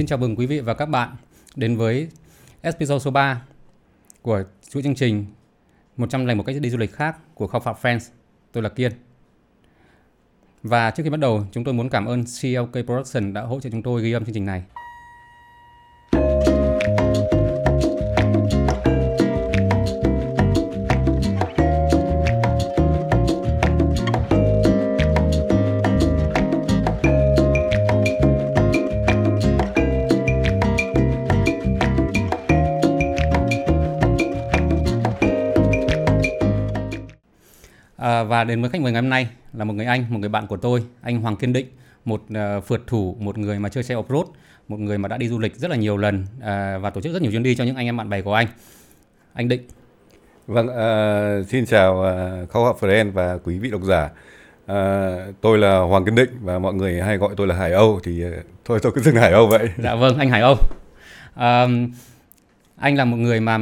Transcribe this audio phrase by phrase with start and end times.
[0.00, 1.16] Xin chào mừng quý vị và các bạn
[1.56, 2.08] đến với
[2.60, 3.42] episode số 3
[4.22, 5.26] của chuỗi chương trình
[5.96, 8.10] 101 cách đi du lịch khác của Khao Phạm Friends.
[8.52, 8.92] Tôi là Kiên.
[10.62, 13.70] Và trước khi bắt đầu, chúng tôi muốn cảm ơn CLK Production đã hỗ trợ
[13.70, 14.62] chúng tôi ghi âm chương trình này.
[38.40, 40.46] Và đến với khách mời ngày hôm nay là một người anh, một người bạn
[40.46, 41.66] của tôi, anh Hoàng Kiên Định,
[42.04, 44.24] một uh, phượt thủ, một người mà chơi xe off-road,
[44.68, 47.12] một người mà đã đi du lịch rất là nhiều lần uh, và tổ chức
[47.12, 48.46] rất nhiều chuyến đi cho những anh em bạn bè của anh.
[49.32, 49.62] Anh Định.
[50.46, 54.04] Vâng, uh, xin chào uh, Khâu Học Friend và quý vị độc giả.
[54.04, 58.00] Uh, tôi là Hoàng Kiên Định và mọi người hay gọi tôi là Hải Âu
[58.02, 58.32] thì uh,
[58.64, 59.68] thôi tôi cứ dừng Hải Âu vậy.
[59.78, 60.52] Dạ vâng, anh Hải Âu.
[60.52, 61.90] Uh,
[62.76, 63.58] anh là một người mà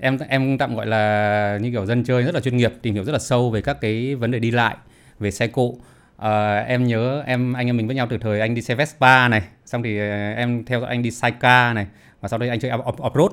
[0.00, 3.04] em em tạm gọi là như kiểu dân chơi rất là chuyên nghiệp tìm hiểu
[3.04, 4.76] rất là sâu về các cái vấn đề đi lại
[5.18, 5.74] về xe cộ.
[6.16, 9.28] À, em nhớ em anh em mình với nhau từ thời anh đi xe Vespa
[9.28, 11.86] này xong thì ờ, em theo anh đi Saika này
[12.20, 13.32] và sau đây anh chơi off, off road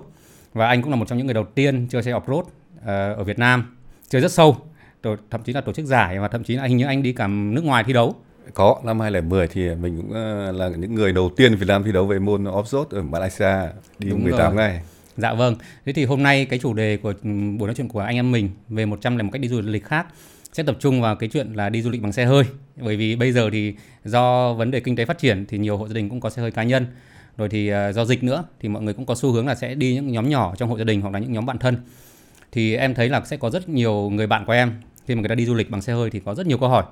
[0.54, 3.18] và anh cũng là một trong những người đầu tiên chơi xe off road uh,
[3.18, 3.78] ở Việt Nam.
[4.10, 4.58] Chơi rất sâu
[5.02, 7.14] tổ, thậm chí là tổ chức giải và thậm chí là hình như anh đi
[7.14, 8.16] cả nước ngoài thi đấu.
[8.54, 10.14] Có năm 2010 thì mình cũng
[10.58, 13.56] là những người đầu tiên Việt Nam thi đấu về môn off-road ở Malaysia
[14.00, 14.56] đi Đúng 18 rồi.
[14.56, 14.82] ngày
[15.18, 15.56] Dạ vâng.
[15.86, 18.32] Thế thì hôm nay cái chủ đề của ừ, buổi nói chuyện của anh em
[18.32, 20.08] mình về 100 là một cách đi du lịch khác
[20.54, 22.44] sẽ tập trung vào cái chuyện là đi du lịch bằng xe hơi.
[22.76, 23.74] Bởi vì bây giờ thì
[24.06, 26.42] do vấn đề kinh tế phát triển thì nhiều hộ gia đình cũng có xe
[26.42, 26.86] hơi cá nhân.
[27.38, 29.76] Rồi thì ờ, do dịch nữa thì mọi người cũng có xu hướng là sẽ
[29.76, 31.78] đi những nhóm nhỏ trong hộ gia đình hoặc là những nhóm bạn thân.
[32.52, 34.72] Thì em thấy là sẽ có rất nhiều người bạn của em
[35.08, 36.70] khi mà người ta đi du lịch bằng xe hơi thì có rất nhiều câu
[36.70, 36.84] hỏi.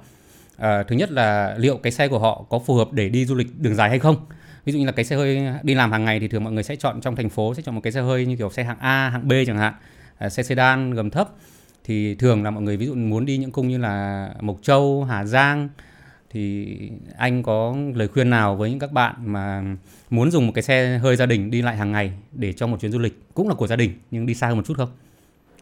[0.57, 3.35] À, thứ nhất là liệu cái xe của họ có phù hợp để đi du
[3.35, 4.15] lịch đường dài hay không?
[4.65, 6.63] Ví dụ như là cái xe hơi đi làm hàng ngày thì thường mọi người
[6.63, 8.79] sẽ chọn trong thành phố sẽ chọn một cái xe hơi như kiểu xe hạng
[8.79, 9.73] A hạng B chẳng hạn
[10.17, 11.29] à, xe sedan gầm thấp
[11.83, 15.03] thì thường là mọi người ví dụ muốn đi những cung như là Mộc Châu
[15.03, 15.69] Hà Giang
[16.29, 16.77] thì
[17.17, 19.63] anh có lời khuyên nào với những các bạn mà
[20.09, 22.77] muốn dùng một cái xe hơi gia đình đi lại hàng ngày để cho một
[22.81, 24.89] chuyến du lịch cũng là của gia đình nhưng đi xa hơn một chút không?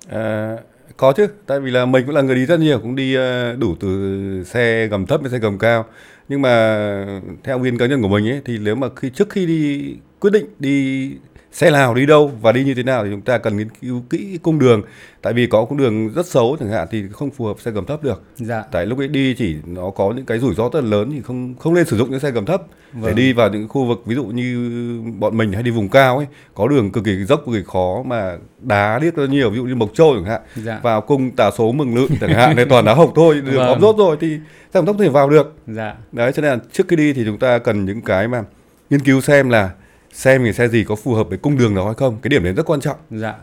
[0.09, 0.57] À,
[0.97, 3.55] có chứ, tại vì là mình cũng là người đi rất nhiều, cũng đi ờ,
[3.55, 5.85] đủ từ xe gầm thấp đến xe gầm cao
[6.29, 9.45] nhưng mà theo nguyên cá nhân của mình ấy, thì nếu mà khi, trước khi
[9.45, 11.09] đi quyết định đi
[11.53, 14.03] xe nào đi đâu và đi như thế nào thì chúng ta cần nghiên cứu
[14.09, 14.81] kỹ cung đường
[15.21, 17.85] tại vì có cung đường rất xấu chẳng hạn thì không phù hợp xe gầm
[17.85, 18.63] thấp được dạ.
[18.71, 21.21] tại lúc ấy đi chỉ nó có những cái rủi ro rất là lớn thì
[21.21, 22.61] không không nên sử dụng những xe gầm thấp
[22.93, 23.05] vâng.
[23.05, 26.17] để đi vào những khu vực ví dụ như bọn mình hay đi vùng cao
[26.17, 29.57] ấy có đường cực kỳ dốc cực kỳ khó mà đá điếc rất nhiều ví
[29.57, 30.79] dụ như mộc châu chẳng hạn dạ.
[30.83, 33.81] vào cung tà số mừng lượn chẳng hạn này toàn đá hộc thôi đường vâng.
[33.81, 34.27] rốt rồi thì
[34.73, 35.95] xe gầm thấp thể vào được dạ.
[36.11, 38.43] đấy cho nên là trước khi đi thì chúng ta cần những cái mà
[38.89, 39.69] nghiên cứu xem là
[40.13, 42.43] xem cái xe gì có phù hợp với cung đường đó hay không cái điểm
[42.43, 42.97] đấy rất quan trọng.
[43.11, 43.35] Dạ.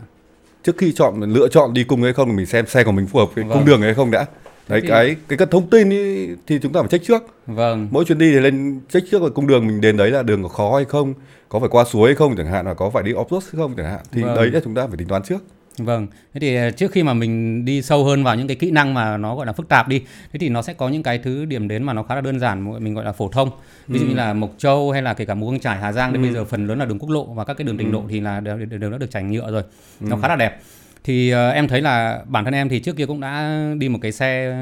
[0.63, 3.07] Trước khi chọn lựa chọn đi cùng hay không thì mình xem xe của mình
[3.07, 3.57] phù hợp với vâng.
[3.57, 4.25] cung đường hay không đã.
[4.67, 4.87] Đấy thì...
[4.87, 7.23] cái cái cái thông tin ý, thì chúng ta phải check trước.
[7.47, 7.87] Vâng.
[7.91, 10.43] Mỗi chuyến đi thì lên check trước là cung đường mình đến đấy là đường
[10.43, 11.13] có khó hay không
[11.49, 13.53] có phải qua suối hay không chẳng hạn là có phải đi off road hay
[13.57, 13.99] không chẳng hạn.
[14.11, 14.35] Thì vâng.
[14.35, 15.43] đấy là chúng ta phải tính toán trước
[15.77, 18.71] Vâng, thế thì ờ, trước khi mà mình đi sâu hơn vào những cái kỹ
[18.71, 19.99] năng mà nó gọi là phức tạp đi,
[20.33, 22.39] thế thì nó sẽ có những cái thứ điểm đến mà nó khá là đơn
[22.39, 23.49] giản, mình gọi là phổ thông.
[23.87, 24.09] Ví dụ ừ.
[24.09, 26.13] như là Mộc Châu hay là kể cả Mù Căng Trải, Hà Giang, ừ.
[26.13, 27.93] đến bây giờ phần lớn là đường quốc lộ và các cái đường tỉnh ừ.
[27.93, 29.63] lộ thì là đều, đều đã được trải nhựa rồi,
[30.01, 30.07] ừ.
[30.09, 30.59] nó khá là đẹp
[31.03, 33.99] thì uh, em thấy là bản thân em thì trước kia cũng đã đi một
[34.01, 34.53] cái xe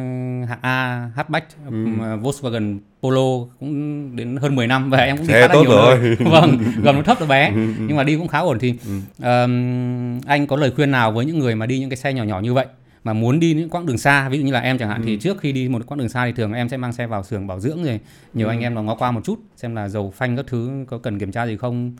[0.50, 1.86] hạng A hatchback ừ.
[2.22, 5.72] Volkswagen Polo cũng đến hơn 10 năm và em cũng đi xe khá là nhiều
[5.72, 6.16] rồi.
[6.20, 7.86] vâng gầm nó thấp nó bé ừ, ừ.
[7.88, 9.00] nhưng mà đi cũng khá ổn thì ừ.
[9.18, 12.24] um, anh có lời khuyên nào với những người mà đi những cái xe nhỏ
[12.24, 12.66] nhỏ như vậy
[13.04, 15.06] mà muốn đi những quãng đường xa ví dụ như là em chẳng hạn ừ.
[15.06, 17.24] thì trước khi đi một quãng đường xa thì thường em sẽ mang xe vào
[17.24, 18.00] xưởng bảo dưỡng rồi
[18.34, 18.52] nhiều ừ.
[18.52, 21.20] anh em nó ngó qua một chút xem là dầu phanh các thứ có cần
[21.20, 21.94] kiểm tra gì không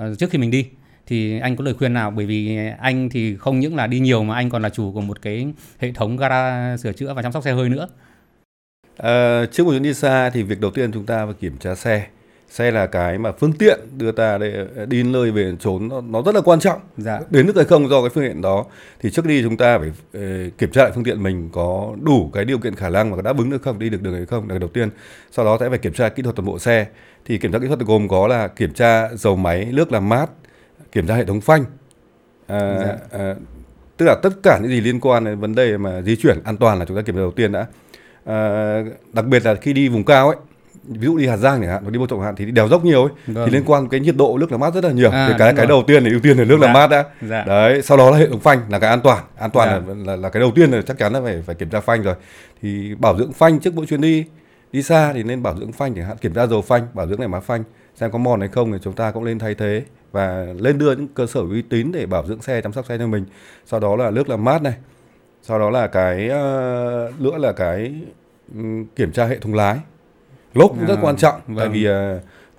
[0.00, 0.66] uh, trước khi mình đi
[1.06, 2.10] thì anh có lời khuyên nào?
[2.10, 5.00] Bởi vì anh thì không những là đi nhiều mà anh còn là chủ của
[5.00, 5.46] một cái
[5.78, 7.88] hệ thống gara sửa chữa và chăm sóc xe hơi nữa.
[8.96, 11.74] À, trước một chuyến đi xa thì việc đầu tiên chúng ta phải kiểm tra
[11.74, 12.06] xe.
[12.48, 16.22] Xe là cái mà phương tiện đưa ta để đi nơi về trốn nó, nó
[16.22, 16.80] rất là quan trọng.
[16.96, 17.20] Dạ.
[17.30, 18.64] đến nước hay không do cái phương tiện đó.
[19.00, 22.30] Thì trước đi chúng ta phải uh, kiểm tra lại phương tiện mình có đủ
[22.32, 24.48] cái điều kiện khả năng và đáp ứng được không đi được đường hay không.
[24.48, 24.90] Là đầu tiên.
[25.30, 26.86] Sau đó sẽ phải kiểm tra kỹ thuật toàn bộ xe.
[27.24, 30.30] Thì kiểm tra kỹ thuật gồm có là kiểm tra dầu máy nước làm mát
[30.92, 31.64] kiểm tra hệ thống phanh
[32.46, 33.18] à, dạ.
[33.18, 33.34] à,
[33.96, 36.56] tức là tất cả những gì liên quan đến vấn đề mà di chuyển an
[36.56, 37.66] toàn là chúng ta kiểm tra đầu tiên đã
[38.24, 38.78] à,
[39.12, 40.36] đặc biệt là khi đi vùng cao ấy
[40.84, 42.68] ví dụ đi Hà Giang chẳng hạn hoặc đi Bô Trọng hạn thì đi đèo
[42.68, 43.46] dốc nhiều ấy vâng.
[43.46, 45.54] thì liên quan cái nhiệt độ nước làm mát rất là nhiều à, thì cái
[45.56, 46.66] cái đầu tiên là ưu tiên là nước dạ.
[46.66, 47.44] làm mát đã dạ.
[47.44, 49.94] đấy sau đó là hệ thống phanh là cái an toàn an toàn dạ.
[49.94, 52.02] là, là là cái đầu tiên là chắc chắn là phải phải kiểm tra phanh
[52.02, 52.14] rồi
[52.62, 54.24] thì bảo dưỡng phanh trước mỗi chuyến đi
[54.72, 57.18] đi xa thì nên bảo dưỡng phanh chẳng hạn kiểm tra dầu phanh bảo dưỡng
[57.18, 57.64] này má phanh
[57.96, 60.96] xem có mòn hay không thì chúng ta cũng lên thay thế và lên đưa
[60.96, 63.24] những cơ sở uy tín để bảo dưỡng xe chăm sóc xe cho mình.
[63.66, 64.74] Sau đó là nước làm mát này.
[65.42, 67.94] Sau đó là cái uh, nữa là cái
[68.54, 69.78] um, kiểm tra hệ thống lái.
[70.54, 71.72] Lốp cũng rất À, quan trọng tại vâng.
[71.72, 71.92] vì uh,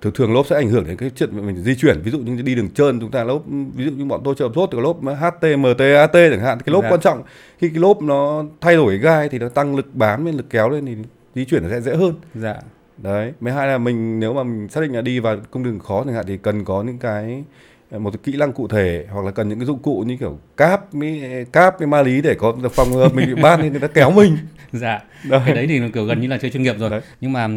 [0.00, 2.00] thường thường lốp sẽ ảnh hưởng đến cái chuyện mình di chuyển.
[2.04, 3.42] Ví dụ như đi đường trơn chúng ta lốp
[3.74, 6.72] ví dụ như bọn tôi chơi rốt thì lốp HT MT AT chẳng hạn cái
[6.72, 6.90] lốp Dạ.
[6.90, 7.22] quan trọng.
[7.58, 10.68] Khi cái lốp nó thay đổi gai thì nó tăng lực bám lên lực kéo
[10.68, 10.96] lên thì
[11.34, 12.14] di chuyển nó sẽ dễ hơn.
[12.34, 12.56] Dạ
[12.98, 15.78] đấy mấy hai là mình nếu mà mình xác định là đi vào cung đường
[15.78, 17.44] khó chẳng hạn thì cần có những cái
[17.90, 20.16] ờ, một cái kỹ năng cụ thể hoặc là cần những cái dụng cụ như
[20.16, 23.80] kiểu cáp với cáp với ma lý để có phòng mình bị ban thì người
[23.80, 24.36] ta kéo mình
[24.72, 25.40] dạ Đấy.
[25.46, 27.00] cái đấy thì kiểu gần như là chơi chuyên nghiệp rồi Đấy.
[27.20, 27.48] nhưng mà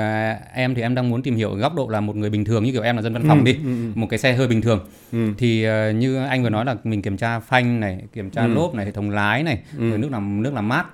[0.00, 2.64] à, em thì em đang muốn tìm hiểu góc độ là một người bình thường
[2.64, 3.90] như kiểu em là dân văn phòng Ừ, đi ừ, ừ.
[3.94, 4.80] một cái xe hơi bình thường
[5.12, 5.18] Ừ.
[5.38, 8.48] thì ờ, như anh vừa nói là mình kiểm tra phanh này kiểm tra Ừ.
[8.54, 9.88] lốp này hệ thống lái này Ừ.
[9.90, 10.84] rồi nước làm nước làm mát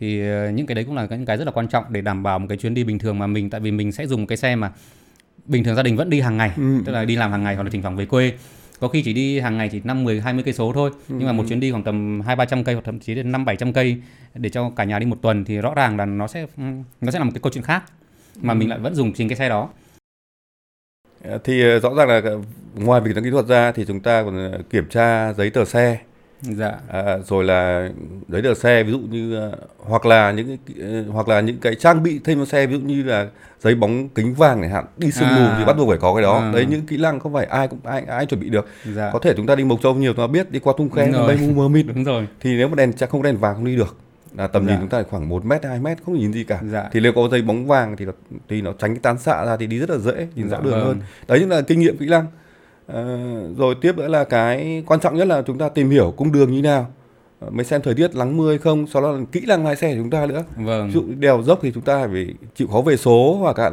[0.00, 2.22] thì ờ, những cái đấy cũng là những cái rất là quan trọng để đảm
[2.22, 4.36] bảo một cái chuyến đi bình thường mà mình tại vì mình sẽ dùng cái
[4.36, 4.72] xe mà
[5.46, 6.62] bình thường gia đình vẫn đi hàng ngày Ừ.
[6.84, 8.32] tức là đi làm hàng ngày hoặc là thỉnh thoảng về quê
[8.80, 11.26] có khi chỉ đi hàng ngày chỉ 5 10 20 cây số thôi Ừ, nhưng
[11.26, 13.72] mà một chuyến đi khoảng tầm 2 300 cây hoặc thậm chí đến 5 700
[13.72, 13.96] cây
[14.34, 16.46] để cho cả nhà đi một tuần thì rõ ràng là nó sẽ
[17.00, 17.82] nó sẽ là một cái câu chuyện khác
[18.40, 18.58] mà Ừ.
[18.58, 19.68] mình lại vẫn dùng chính cái xe đó
[21.24, 22.22] Ờ, thì ờ, rõ ràng là
[22.74, 25.98] ngoài việc kỹ thuật ra thì chúng ta còn kiểm tra giấy tờ xe
[26.42, 26.72] dạ.
[26.88, 27.88] À, rồi là
[28.28, 31.58] giấy tờ xe ví dụ như ờ, hoặc là những cái ờ, hoặc là những
[31.58, 33.26] cái trang bị thêm cho xe ví dụ như là
[33.60, 35.54] giấy bóng kính vàng chẳng hạn đi sương mù À.
[35.58, 36.38] thì bắt buộc phải có cái đó.
[36.38, 36.52] À.
[36.52, 38.66] đấy những kỹ năng không phải ai cũng ai ai chuẩn bị được.
[38.94, 39.10] Dạ.
[39.12, 41.06] Có thể chúng ta đi mộc châu nhiều chúng ta biết đi qua tung khe
[41.10, 41.86] mây mù mờ mịt.
[41.94, 42.26] Đúng rồi.
[42.40, 43.96] Thì nếu mà đèn chắc không đèn vàng không đi được.
[44.36, 44.80] Là tầm nhìn Dạ.
[44.80, 46.60] chúng ta khoảng 1 mét 2 mét không nhìn gì cả.
[46.72, 46.88] Dạ.
[46.92, 48.12] Thì nếu có giấy bóng vàng thì nó,
[48.48, 50.62] thì nó tránh cái tán xạ ra thì đi rất là dễ nhìn Dạ rõ
[50.62, 50.84] đường vâng.
[50.84, 51.00] hơn.
[51.28, 52.26] Đấy chính là kinh nghiệm kỹ năng
[52.92, 53.18] Ờ,
[53.58, 56.50] rồi tiếp nữa là cái quan trọng nhất là chúng ta tìm hiểu cung đường
[56.52, 56.86] như nào.
[57.40, 59.76] Ờ, mới xem thời tiết nắng mưa hay không sau đó là kỹ năng lái
[59.76, 60.44] xe của chúng ta nữa.
[60.56, 60.86] Vâng.
[60.86, 63.70] Ví dụ đèo dốc thì chúng ta phải chịu khó về số hoặc là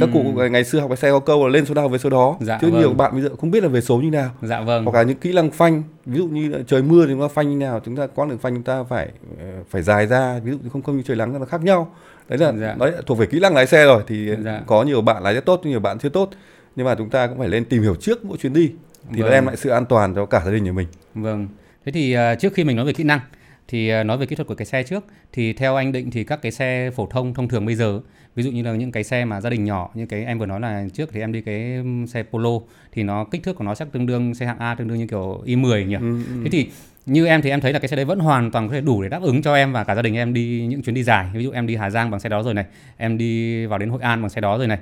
[0.00, 2.10] các cụ ngày xưa học cái xe có câu là lên số nào về số
[2.10, 2.36] đó.
[2.40, 2.80] Dạ, chứ vâng.
[2.80, 4.30] nhiều bạn bây giờ không biết là về số như nào.
[4.42, 4.84] Dạ vâng.
[4.84, 7.28] Hoặc là những kỹ năng phanh ví dụ như là trời mưa thì chúng ta
[7.28, 9.08] phanh như nào chúng ta quãng đường phanh chúng ta phải
[9.38, 11.92] ờ, phải dài ra ví dụ như không không như trời nắng nó khác nhau.
[12.28, 12.74] Đấy là Dạ.
[12.78, 14.60] đấy là thuộc về kỹ năng lái xe rồi thì Dạ.
[14.66, 16.30] có nhiều bạn lái rất tốt nhiều bạn chưa tốt
[16.80, 18.72] nhưng mà chúng ta cũng phải lên tìm hiểu trước mỗi chuyến đi
[19.12, 19.30] thì nó Vâng.
[19.32, 21.48] đem lại sự an toàn cho cả gia đình nhà mình Vâng.
[21.84, 23.20] Thế thì ờ, trước khi mình nói về kỹ năng
[23.68, 26.24] thì ờ, nói về kỹ thuật của cái xe trước thì theo anh định thì
[26.24, 28.00] các cái xe phổ thông thông thường bây giờ
[28.34, 30.46] ví dụ như là những cái xe mà gia đình nhỏ như cái em vừa
[30.46, 32.50] nói là trước thì em đi cái xe Polo
[32.92, 35.06] thì nó kích thước của nó chắc tương đương xe hạng A tương đương như
[35.06, 35.94] kiểu i10 nhỉ.
[35.94, 36.40] Ừ, ừ.
[36.44, 36.68] Thế thì
[37.06, 39.02] như em thì em thấy là cái xe đấy vẫn hoàn toàn có thể đủ
[39.02, 41.26] để đáp ứng cho em và cả gia đình em đi những chuyến đi dài.
[41.34, 42.64] Ví dụ em đi Hà Giang bằng xe đó rồi này,
[42.96, 44.78] em đi vào đến Hội An bằng xe đó rồi này,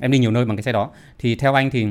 [0.00, 0.90] em đi nhiều nơi bằng cái xe đó.
[1.18, 1.86] Thì theo anh thì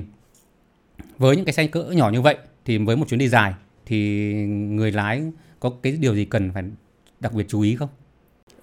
[1.18, 3.54] với những cái xe cỡ nhỏ như vậy thì với một chuyến đi dài
[3.86, 5.24] thì người lái
[5.60, 6.64] có cái điều gì cần phải
[7.20, 7.90] đặc biệt chú ý không?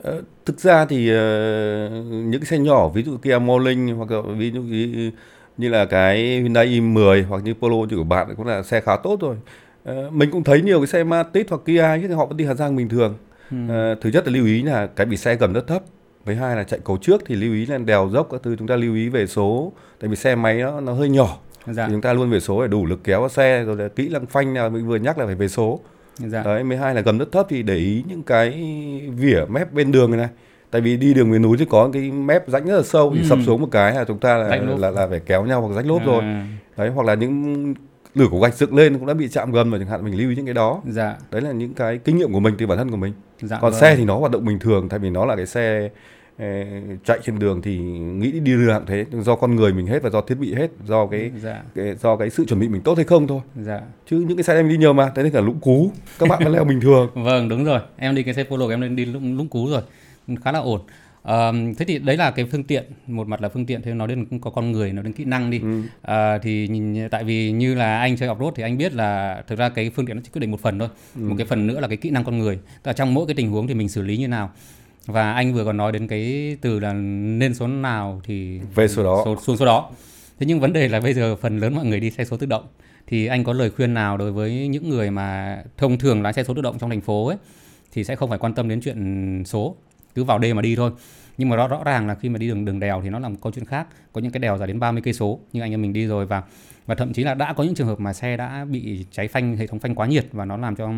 [0.03, 4.21] Ờ, thực ra thì ờ, những cái xe nhỏ ví dụ Kia Morning hoặc là
[4.37, 5.11] ví dụ như,
[5.57, 8.97] như là cái Hyundai i10 hoặc như Polo như của bạn cũng là xe khá
[8.97, 9.37] tốt rồi
[9.85, 12.55] Ờ, mình cũng thấy nhiều cái xe Matic hoặc Kia nhưng họ vẫn đi Hà
[12.55, 13.15] Giang bình thường
[13.51, 13.57] Ừ.
[14.01, 15.83] Thứ nhất là lưu ý là cái bị xe gầm rất thấp
[16.27, 18.69] với hai là chạy cầu trước thì lưu ý là đèo dốc các thứ chúng
[18.69, 19.73] ta lưu ý về số.
[20.01, 21.39] Tại vì xe máy nó nó hơi nhỏ.
[21.67, 24.09] Dạ, thì chúng ta luôn về số để đủ lực kéo xe rồi là kỹ
[24.09, 25.81] năng phanh nào mình vừa nhắc là phải về số.
[26.19, 28.51] Dạ, đấy mới hai là gầm rất thấp thì để ý những cái
[29.17, 30.29] vỉa mép bên đường này này.
[30.71, 33.21] Tại vì đi đường miền núi thì có cái mép rãnh rất là sâu thì
[33.21, 33.27] Ừ.
[33.29, 35.87] sập xuống một cái là chúng ta là là, là phải kéo nhau hoặc rách
[35.87, 36.23] lốp rồi.
[36.23, 36.47] À,
[36.77, 37.75] đấy hoặc là những
[38.15, 40.31] lửa của gạch dựng lên cũng đã bị chạm gầm rồi chẳng hạn mình lưu
[40.31, 40.83] ý những cái đó.
[40.89, 43.13] Dạ, đấy là những cái kinh nghiệm của mình từ bản thân của mình.
[43.41, 43.59] Dạ.
[43.61, 43.81] còn vâng.
[43.81, 45.91] xe thì nó hoạt động bình thường tại vì nó là cái xe
[47.05, 50.21] chạy trên đường thì nghĩ đi đường thế do con người mình hết và do
[50.21, 53.05] thiết bị hết do cái, dạ, cái do cái sự chuẩn bị mình tốt hay
[53.05, 53.81] không thôi dạ.
[54.11, 56.45] chứ những cái xe em đi nhiều mà thế nên cả lũng cú các bạn
[56.45, 57.81] vẫn leo bình thường Vâng, đúng rồi.
[57.97, 59.83] Em đi cái xe Polo em lên đi lũng, lũng cú rồi.
[60.45, 60.81] Khá là ổn.
[61.23, 64.09] Ờm, thế thì đấy là cái phương tiện, một mặt là phương tiện, thế nói
[64.09, 65.61] đến có con người, nói đến kỹ năng đi.
[65.61, 65.83] Ừ.
[66.03, 69.59] À, thì nhìn, tại vì như là anh chơi off-road thì anh biết là thực
[69.59, 70.89] ra cái phương tiện nó chỉ quyết định một phần thôi.
[71.17, 71.23] Ừ.
[71.29, 72.57] Một cái phần nữa là cái kỹ năng con người.
[72.57, 74.51] Tức là trong mỗi cái tình huống thì mình xử lý như nào.
[75.07, 79.05] Và anh vừa còn nói đến cái từ là nên số nào thì về số
[79.05, 79.23] đó.
[79.25, 79.91] số, xuống số đó.
[80.39, 82.47] Thế nhưng vấn đề là bây giờ phần lớn mọi người đi xe số tự
[82.47, 82.67] động.
[83.07, 86.45] Thì anh có lời khuyên nào đối với những người mà thông thường lái xe
[86.45, 87.37] số tự động trong thành phố ấy
[87.93, 89.77] thì sẽ không phải quan tâm đến chuyện số?
[90.15, 90.91] Cứ vào đêm mà đi thôi.
[91.39, 93.29] Nhưng mà rõ rõ ràng là khi mà đi đường đường đèo thì nó là
[93.29, 93.87] một câu chuyện khác.
[94.13, 96.27] Có những cái đèo dài đến 30 cây số như anh em mình đi rồi
[96.27, 96.43] và
[96.87, 99.57] và thậm chí là đã có những trường hợp mà xe đã bị cháy phanh
[99.57, 100.89] hệ thống phanh quá nhiệt và nó làm cho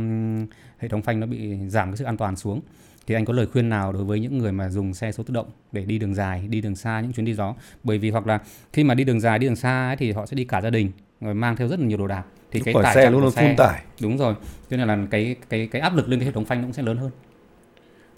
[0.78, 2.60] hệ thống phanh nó bị giảm cái sự an toàn xuống
[3.08, 5.34] thì anh có lời khuyên nào đối với những người mà dùng xe số tự
[5.34, 8.26] động để đi đường dài đi đường xa những chuyến đi đó bởi vì hoặc
[8.26, 8.38] là
[8.72, 10.70] khi mà đi đường dài đi đường xa ấy, thì họ sẽ đi cả gia
[10.70, 12.24] đình rồi mang theo rất là nhiều đồ đạc.
[12.50, 13.82] Thì cái khỏi tải xe luôn luôn phun tải.
[14.00, 14.34] Đúng rồi.
[14.70, 16.72] Cho nên là cái cái cái áp lực lên cái hệ thống phanh nó cũng
[16.72, 17.10] sẽ lớn hơn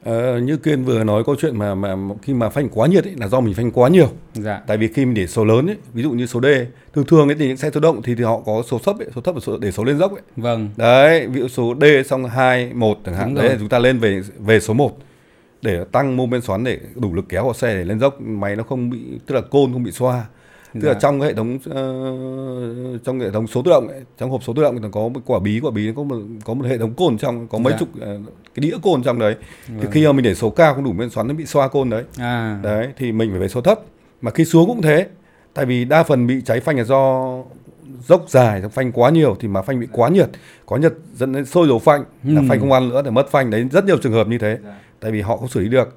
[0.05, 3.15] Ờ, như kiên vừa nói câu chuyện mà mà khi mà phanh quá nhiệt ấy,
[3.17, 4.09] là do mình phanh quá nhiều.
[4.35, 4.61] Dạ.
[4.67, 6.47] Tại vì khi mình để số lớn ấy, ví dụ như số D
[6.95, 9.09] thường thường ấy thì những xe số động thì, thì họ có số thấp ấy,
[9.15, 10.23] số thấp là số để số lên dốc ấy.
[10.37, 10.71] Vâng.
[10.77, 13.35] Đấy ví dụ số D xong 2, 1 chẳng hạn.
[13.35, 14.99] Đấy chúng ta lên về về số 1
[15.63, 18.21] để tăng mô men xoắn để đủ lực kéo của xe để lên dốc.
[18.21, 20.25] Máy nó không bị tức là côn không bị xoa
[20.75, 20.99] tức là Dạ.
[21.01, 21.83] trong cái hệ thống ờ,
[23.05, 25.21] trong hệ thống số tự động ấy, trong hộp số tự động thì có một
[25.27, 27.73] quả bí quả bí nó có một có một hệ thống côn trong có mấy
[27.73, 27.77] Dạ.
[27.79, 28.19] chục ờ,
[28.55, 29.35] cái đĩa côn trong đấy
[29.69, 29.91] thì Vâng.
[29.91, 32.05] khi mà mình để số cao không đủ men xoắn nó bị xoa côn đấy
[32.19, 33.81] à đấy thì mình phải về số thấp
[34.23, 35.07] mà khi xuống cũng thế
[35.55, 37.35] tại vì đa phần bị cháy phanh là do
[38.09, 40.29] dốc dài phanh quá nhiều thì mà phanh bị quá nhiệt
[40.67, 42.47] quá nhiệt dẫn đến sôi dầu phanh là Ừ.
[42.49, 44.75] phanh không ăn nữa để mất phanh đấy rất nhiều trường hợp như thế Dạ.
[45.01, 45.97] tại vì họ không xử lý được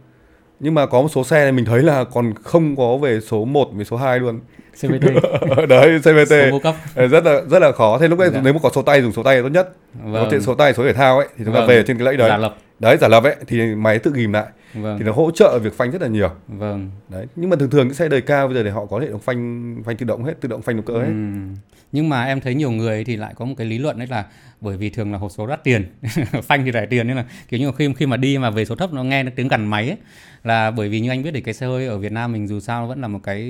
[0.59, 3.45] nhưng mà có một số xe này mình thấy là còn không có về số
[3.45, 4.39] 1 về số 2 luôn
[4.81, 5.01] CVT
[5.69, 6.75] đấy CVT cấp.
[6.95, 7.97] Rất là rất là khó.
[8.01, 8.39] Thế lúc đấy Dạ.
[8.43, 9.69] nếu mà có số tay dùng số tay tốt nhất.
[10.05, 10.29] Có vâng.
[10.31, 11.69] thể số tay số thể thao ấy thì chúng ta Vâng.
[11.69, 12.29] về trên cái lẫy đấy.
[12.29, 12.55] Giả lập.
[12.79, 14.97] Đấy giả lập ấy thì máy tự ghim lại vâng.
[14.97, 16.29] Thì nó hỗ trợ việc phanh rất là nhiều.
[16.47, 16.91] Vâng.
[17.09, 19.11] Đấy nhưng mà thường thường những xe đời cao bây giờ thì họ có hệ
[19.11, 21.05] thống phanh phanh tự động hết tự động phanh động cơ hết.
[21.05, 21.55] Ừm.
[21.91, 24.25] Nhưng mà em thấy nhiều người thì lại có một cái lý luận đấy là
[24.61, 25.85] bởi vì thường là hộp số đắt tiền,
[26.43, 28.75] phanh thì rẻ tiền nên là kiểu như khi khi mà đi mà về số
[28.75, 29.97] thấp nó nghe nó tiếng gằn máy ấy,
[30.43, 32.59] là bởi vì như anh biết thì cái xe hơi ở Việt Nam mình dù
[32.59, 33.41] sao nó vẫn là một cái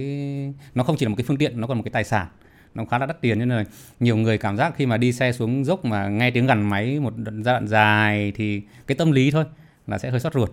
[0.76, 2.28] nó không chỉ là một cái phương tiện nó còn một cái tài sản
[2.76, 3.64] nó khá là đắt tiền nên là
[4.00, 7.00] nhiều người cảm giác khi mà đi xe xuống dốc mà nghe tiếng gằn máy
[7.00, 9.46] một giai đoạn dài thì cái tâm lý thôi
[9.88, 10.52] là sẽ hơi sót ruột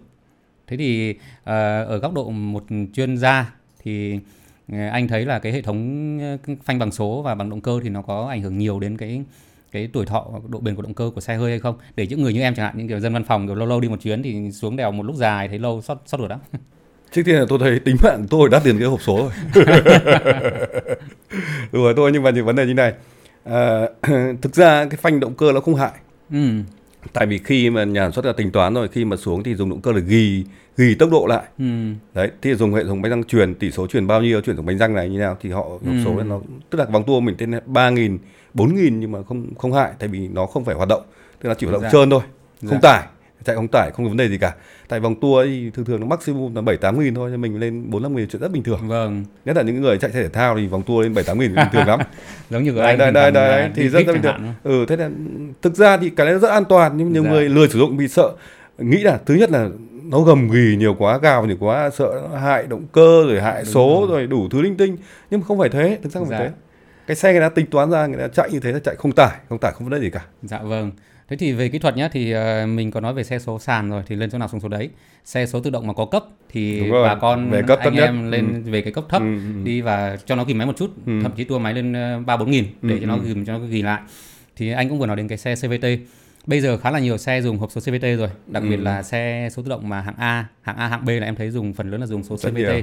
[0.71, 4.19] thế thì ờ, ở góc độ một chuyên gia thì
[4.73, 7.81] ờ, anh thấy là cái hệ thống ờ, phanh bằng số và bằng động cơ
[7.83, 9.23] thì nó có ảnh hưởng nhiều đến cái
[9.73, 11.75] cái tuổi thọ độ bền của động cơ của xe hơi hay không?
[11.97, 13.81] Để những người như em chẳng hạn những kiểu dân văn phòng kiểu lâu lâu
[13.81, 16.39] đi một chuyến thì xuống đèo một lúc dài thấy lâu sót sót ruột lắm.
[17.13, 19.65] Trước tiên là tôi thấy tính mạng tôi đắt tiền cái hộp số rồi.
[21.73, 22.93] Đúng rồi tôi nhưng mà những vấn đề như này
[23.45, 23.81] à,
[24.43, 25.93] thực ra cái phanh động cơ nó không hại.
[26.33, 26.63] Ừ
[27.13, 29.55] tại vì khi mà nhà sản xuất là tính toán rồi khi mà xuống thì
[29.55, 30.45] dùng động cơ là ghi
[30.77, 31.65] ghi tốc độ lại ừ
[32.15, 34.67] đấy thì dùng hệ thống bánh răng truyền tỷ số truyền bao nhiêu chuyển xuống
[34.67, 36.23] bánh răng này như nào thì họ hộp số Ừ.
[36.25, 36.41] nó
[36.71, 38.19] tức là vòng tua mình tên là ba nghìn
[38.55, 41.03] bốn nghìn nhưng mà không không hại tại vì nó không phải hoạt động
[41.43, 41.91] tức là chỉ hoạt động Dạ.
[41.93, 42.21] trơn thôi
[42.61, 42.79] không Dạ.
[42.83, 43.07] tải
[43.45, 44.55] chạy không tải không có vấn đề gì cả.
[44.89, 47.61] Tại vòng tua thì thường thường nó maximum là bảy tám nghìn thôi nhưng mình
[47.61, 48.89] lên bốn năm nghìn chuyện rất bình thường.
[48.89, 49.25] Vâng.
[49.45, 51.67] Nhất là những người chạy thể thao thì vòng tua lên bảy tám nghìn bình
[51.73, 52.01] thường lắm.
[52.51, 54.55] Giống như của anh đây đây là đây thì rất rất bình thường.
[54.63, 55.11] ừ thế là
[55.63, 57.31] thực ra thì cái đấy rất an toàn nhưng nhiều Dạ.
[57.31, 58.33] người lười sử dụng vì sợ
[58.79, 59.69] nghĩ là thứ nhất là
[60.05, 63.63] nó gầm ghì nhiều quá gào nhiều quá sợ nó hại động cơ rồi hại
[63.65, 64.19] Đúng số rồi.
[64.19, 64.97] rồi đủ thứ linh tinh.
[65.31, 66.45] Nhưng mà không phải thế thực ra không phải Dạ.
[66.45, 66.53] thế.
[67.07, 69.13] Cái xe người ta tính toán ra người ta chạy như thế là chạy không
[69.13, 70.21] tải không tải không vấn đề gì cả.
[70.43, 70.91] Dạ vâng.
[71.31, 73.91] Thế thì về kỹ thuật nhá thì ờ, mình có nói về xe số sàn
[73.91, 74.91] rồi thì lên chỗ nào xuống số đấy.
[75.25, 78.05] Xe số tự động mà có cấp thì bà con về cấp anh thấp nhất.
[78.05, 79.65] em lên về cái cấp thấp Ừ, ừ.
[79.65, 81.13] đi và cho nó ghim máy một chút, Ừ.
[81.23, 83.21] thậm chí tua máy lên ờ, ba bốn nghìn để Ừ, cho nó ừ.
[83.27, 84.01] ghim cho nó ghì lại.
[84.57, 85.87] Thì anh cũng vừa nói đến cái xe CVT.
[86.47, 88.83] Bây giờ khá là nhiều xe dùng hộp số CVT rồi, đặc biệt Ừ.
[88.83, 91.51] là xe số tự động mà hạng A, hạng A, hạng B là em thấy
[91.51, 92.57] dùng phần lớn là dùng số Rất CVT.
[92.57, 92.83] nhiều.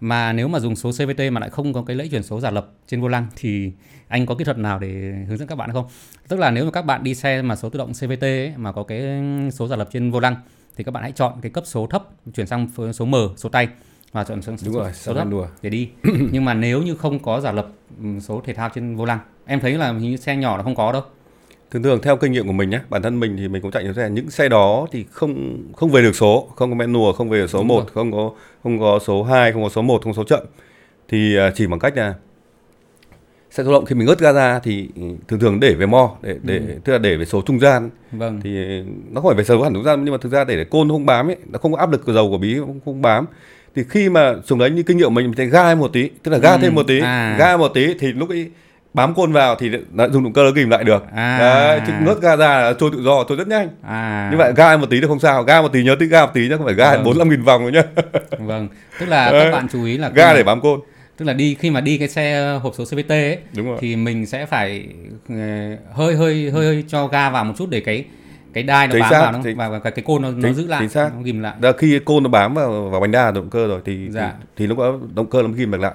[0.00, 2.50] Mà nếu mà dùng số CVT mà lại không có cái lẫy chuyển số giả
[2.50, 3.72] lập trên vô lăng thì
[4.08, 5.86] anh có kỹ thuật nào để hướng dẫn các bạn không?
[6.28, 8.72] Tức là nếu mà các bạn đi xe mà số tự động CVT ấy, mà
[8.72, 9.02] có cái
[9.52, 10.36] số giả lập trên vô lăng
[10.76, 13.68] thì các bạn hãy chọn cái cấp số thấp chuyển sang số M, số tay
[14.12, 15.88] và chọn số, đúng số, rồi số thấp đùa để đi.
[16.32, 19.18] Nhưng mà nếu như không có giả lập ừm, số thể thao trên vô lăng,
[19.46, 21.02] em thấy là hình như xe nhỏ là không có đâu.
[21.70, 23.84] Thường thường theo kinh nghiệm của mình nhé bản thân mình thì mình cũng chạy
[23.84, 27.28] nhiều xe những xe đó thì không không về được số không có manual không
[27.30, 27.86] về được số Đúng 1 rồi.
[27.94, 28.30] không có
[28.62, 30.40] không có số 2 không có số 1 không có số chậm
[31.08, 32.14] thì à, chỉ bằng cách là
[33.50, 36.10] xe tự động khi mình ngớt ga ra thì ừ, thường thường để về mo
[36.22, 38.40] để để tức là để về số trung gian Vâng.
[38.44, 40.64] thì nó không phải về số hẳn trung gian nhưng mà thực ra để, để
[40.64, 43.02] côn không bám ấy nó không có áp lực của dầu của bí không, không
[43.02, 43.26] bám
[43.74, 46.30] thì khi mà xuống đấy như kinh nghiệm mình mình thấy ga một tí tức
[46.32, 47.36] là ga Ừ, thêm một tí à.
[47.38, 48.50] ga một tí thì lúc ấy
[48.94, 51.38] bám côn vào thì nó dùng động cơ nó kìm lại được À.
[51.38, 54.28] đấy chứ ngớt ga ra là trôi tự do trôi rất nhanh À.
[54.32, 56.30] như vậy ga một tí thì không sao ga một tí nhớ tí ga một
[56.34, 57.04] tí nhá không phải ga Vâng.
[57.04, 58.02] bốn năm nghìn vòng nữa nhá
[58.38, 58.68] Vâng.
[59.00, 59.44] Tức là Đấy.
[59.44, 60.80] các bạn chú ý là ga mà- để bám côn
[61.16, 63.96] tức là đi khi mà đi cái xe hộp số CVT ấy đúng rồi thì
[63.96, 64.86] mình sẽ phải
[65.28, 65.34] ờ,
[65.92, 68.04] hơi hơi hơi hơi cho ga vào một chút để cái
[68.54, 70.36] cái đai nó Chính bám xác, vào nó chính- và, cái, cái côn nó, nó
[70.42, 71.10] chính- giữ lại chính xác.
[71.16, 73.80] nó ghim lại Đó, khi côn nó bám vào vào bánh đa động cơ rồi
[73.84, 74.32] thì Dạ.
[74.38, 75.92] thì, thì lúc đó động cơ nó mới ghim được lại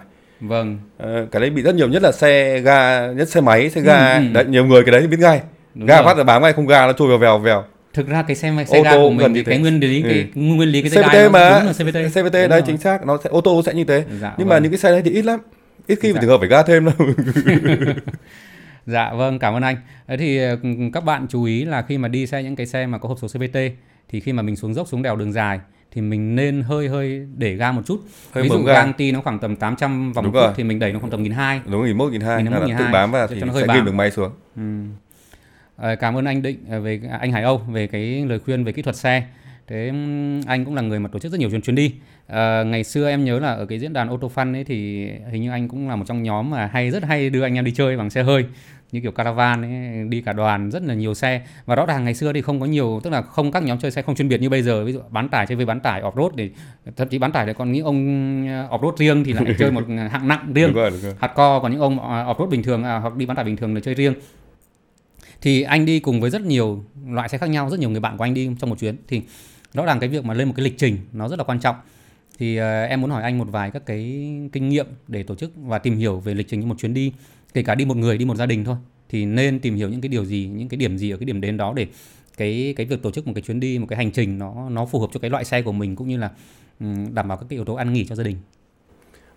[0.47, 3.81] vâng Ờ, cái đấy bị rất nhiều nhất là xe ga nhất xe máy xe
[3.81, 4.33] ga Ừ, ừ.
[4.33, 5.41] đấy nhiều người cái đấy biết ngay
[5.75, 6.05] đúng ga rồi.
[6.05, 8.53] phát là bám ngay không ga nó trôi vào vèo vèo thực ra cái xe
[8.67, 10.41] xe Ô ga của mình thì cái nguyên lý cái Ừ.
[10.41, 12.61] nguyên lý cái dây CVT mà đúng là CVT CVT Đúng đấy rồi.
[12.65, 14.63] chính xác nó sẽ ô tô sẽ như thế Dạ, nhưng mà vâng.
[14.63, 15.39] những cái xe đấy thì ít lắm
[15.87, 16.13] ít khi Dạ.
[16.13, 16.93] phải trường hợp phải ga thêm đâu
[18.85, 19.75] Dạ vâng, cảm ơn anh.
[20.07, 20.57] Thế thì ờ,
[20.93, 23.17] các bạn chú ý là khi mà đi xe những cái xe mà có hộp
[23.21, 23.57] số CVT
[24.09, 25.59] thì khi mà mình xuống dốc xuống đèo đường dài
[25.93, 28.01] thì mình nên hơi hơi để ga một chút.
[28.31, 28.91] Hơi Ví dụ ga.
[28.97, 31.71] ti nó khoảng tầm 800 vòng một phút thì mình đẩy nó khoảng tầm 1200.
[31.71, 32.91] đúng nghìn một nghìn hai Nghìn là tự nghìn hai.
[32.93, 33.85] bám vào Cho thì nó hơi sẽ bám.
[33.85, 34.61] được máy xuống Ừ.
[35.75, 38.71] Ờ, cảm ơn anh Định ờ, về anh Hải Âu về cái lời khuyên về
[38.71, 39.23] kỹ thuật xe.
[39.67, 39.91] Thế
[40.47, 41.93] anh cũng là người mà tổ chức rất nhiều chuyến chuyến đi.
[42.27, 45.41] À, ngày xưa em nhớ là ở cái diễn đàn auto fun ấy thì hình
[45.41, 47.71] như anh cũng là một trong nhóm mà hay rất hay đưa anh em đi
[47.71, 48.45] chơi bằng xe hơi
[48.93, 51.41] như kiểu caravan ấy, đi cả đoàn rất là nhiều xe.
[51.65, 53.91] Và rõ ràng ngày xưa thì không có nhiều tức là không các nhóm chơi
[53.91, 54.85] xe không chuyên biệt như bây giờ.
[54.85, 56.51] Ví dụ bán tải chơi với bán tải off road thì
[56.95, 57.97] thậm chí bán tải thì còn những ông
[58.47, 60.73] off road riêng thì lại chơi một hạng nặng riêng.
[61.19, 63.57] Hạt co còn những ông off road bình thường à, hoặc đi bán tải bình
[63.57, 64.13] thường là chơi riêng.
[65.41, 68.17] Thì anh đi cùng với rất nhiều loại xe khác nhau rất nhiều người bạn
[68.17, 68.95] của anh đi trong một chuyến.
[69.07, 69.21] Thì
[69.73, 71.75] rõ ràng cái việc mà lên một cái lịch trình nó rất là quan trọng
[72.37, 74.01] thì uh, em muốn hỏi anh một vài các cái
[74.51, 77.13] kinh nghiệm để tổ chức và tìm hiểu về lịch trình như một chuyến đi
[77.53, 78.75] kể cả đi một người đi một gia đình thôi
[79.09, 81.41] thì nên tìm hiểu những cái điều gì những cái điểm gì ở cái điểm
[81.41, 81.87] đến đó để
[82.37, 84.85] cái cái việc tổ chức một cái chuyến đi một cái hành trình nó nó
[84.85, 86.31] phù hợp cho cái loại xe của mình cũng như là
[86.79, 88.37] um, đảm bảo các cái yếu tố ăn nghỉ cho gia đình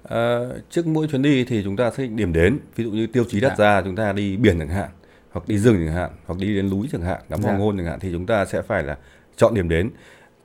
[0.02, 0.38] à,
[0.71, 3.25] trước mỗi chuyến đi thì chúng ta xác định điểm đến ví dụ như tiêu
[3.28, 3.64] chí đặt dạ.
[3.64, 4.88] ra chúng ta đi biển chẳng hạn
[5.31, 7.49] hoặc đi rừng chẳng hạn hoặc đi đến núi chẳng hạn ngắm dạ.
[7.49, 8.97] hoàng hôn chẳng hạn thì chúng ta sẽ phải là
[9.37, 9.90] chọn điểm đến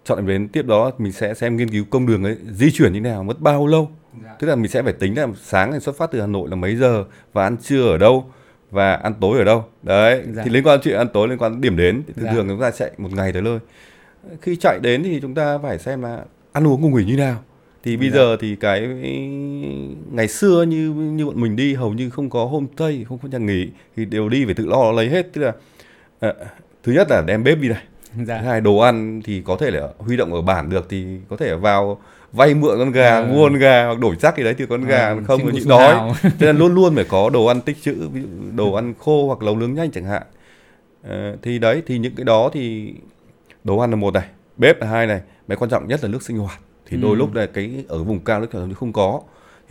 [0.06, 3.02] chọn đến tiếp đó mình sẽ xem nghiên cứu công đường ấy di chuyển như
[3.02, 3.90] nào mất bao lâu
[4.24, 4.36] dạ.
[4.40, 6.56] tức là mình sẽ phải tính là sáng thì xuất phát từ hà nội là
[6.56, 8.26] mấy giờ và ăn trưa ở đâu
[8.72, 10.44] và ăn tối ở đâu đấy dạ.
[10.46, 12.32] thì liên quan chuyện ăn tối liên quan đến điểm đến thì dạ.
[12.32, 13.60] thường chúng ta chạy một ngày tới nơi
[14.42, 17.44] khi chạy đến thì chúng ta phải xem là ăn uống ngủ nghỉ như nào
[17.84, 18.16] thì bây dạ.
[18.16, 18.88] giờ thì cái
[20.12, 23.28] ngày xưa như như bọn mình đi hầu như không có hôm tây không có
[23.28, 25.54] nhà nghỉ thì đều đi phải tự lo lấy hết tức là
[26.20, 26.34] à,
[26.84, 27.84] thứ nhất là đem bếp đi này
[28.28, 28.38] dạ.
[28.38, 31.38] thứ hai đồ ăn thì có thể là huy động ở bản được thì có
[31.38, 32.00] thể vào
[32.34, 33.26] vay mượn con gà ừ.
[33.26, 35.68] mua con gà hoặc đổi chắc gì đấy thì con gà ừ, không có nhịn
[35.68, 38.94] đói cho nên luôn luôn phải có đồ ăn tích trữ ví dụ đồ ăn
[39.00, 40.24] khô hoặc nấu nướng nhanh chẳng hạn
[41.04, 42.94] à, thì đấy thì những cái đó thì
[43.64, 44.28] đồ ăn là một này
[44.58, 47.16] bếp là hai này cái quan trọng nhất là nước sinh hoạt thì đôi ừ.
[47.16, 49.22] lúc là cái ở vùng cao nước như không có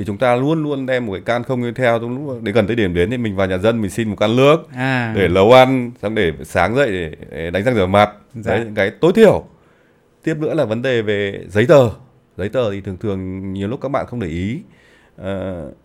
[0.00, 2.54] thì chúng ta luôn luôn đem một cái can không như theo trong lúc đến
[2.54, 5.14] gần tới điểm đến thì mình vào nhà dân mình xin một can nước à.
[5.16, 8.11] để nấu ăn xong để sáng dậy để đánh răng rửa mặt.
[8.35, 8.54] Dạ.
[8.54, 9.45] đấy những cái tối thiểu.
[10.23, 11.90] Tiếp nữa là vấn đề về giấy tờ.
[12.37, 14.61] Giấy tờ thì thường thường nhiều lúc các bạn không để ý.
[15.21, 15.26] Uh,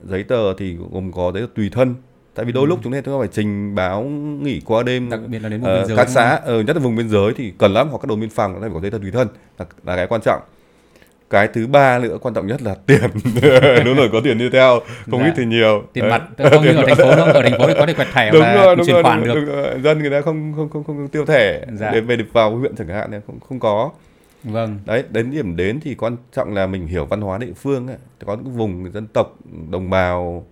[0.04, 1.96] giấy tờ thì gồm có giấy tờ tùy thân.
[2.36, 2.68] Tại vì đôi ừ.
[2.68, 4.04] lúc chúng ta phải trình báo
[4.42, 5.10] nghỉ qua đêm.
[5.10, 7.10] Đặc biệt là đến vùng uh, biên giới các xã uh, nhất là vùng biên
[7.10, 9.12] giới thì cần lắm hoặc các đồn biên phòng có thể có giấy tờ tùy
[9.12, 9.28] thân.
[9.60, 10.42] Là, là cái quan trọng
[11.30, 13.10] cái thứ ba nữa quan trọng nhất là tiền
[13.86, 14.80] đúng rồi có tiền đi theo
[15.12, 15.26] không dạ.
[15.26, 17.74] ít thì nhiều tiền mặt không như ở thành phố đâu ở thành phố thì
[17.78, 19.82] có thể quẹt thẻ đúng và rồi, đúng chuyển khoản được đúng rồi.
[19.84, 21.92] dân người ta không không không không tiêu thẻ dạ.
[21.92, 23.92] để về được vào huyện chẳng hạn này không không có
[24.44, 27.88] vâng đấy đến điểm đến thì quan trọng là mình hiểu văn hóa địa phương
[27.88, 27.98] ấy.
[28.26, 29.36] có những vùng dân tộc
[29.70, 30.46] đồng bào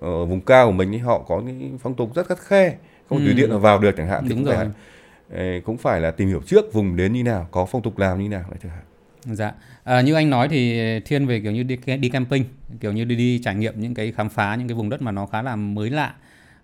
[0.00, 2.74] ở vùng cao của mình ấy, họ có những phong tục rất khắt khe
[3.08, 3.24] không ừ.
[3.24, 4.56] tùy tiện là vào được chẳng hạn thì đúng cũng rồi.
[4.56, 8.22] phải cũng phải là tìm hiểu trước vùng đến như nào có phong tục làm
[8.22, 8.84] như nào đấy chẳng hạn
[9.24, 9.52] Dạ,
[9.84, 12.44] à, như anh nói thì thiên về kiểu như đi, đi camping,
[12.80, 15.10] kiểu như đi đi trải nghiệm những cái khám phá những cái vùng đất mà
[15.10, 16.14] nó khá là mới lạ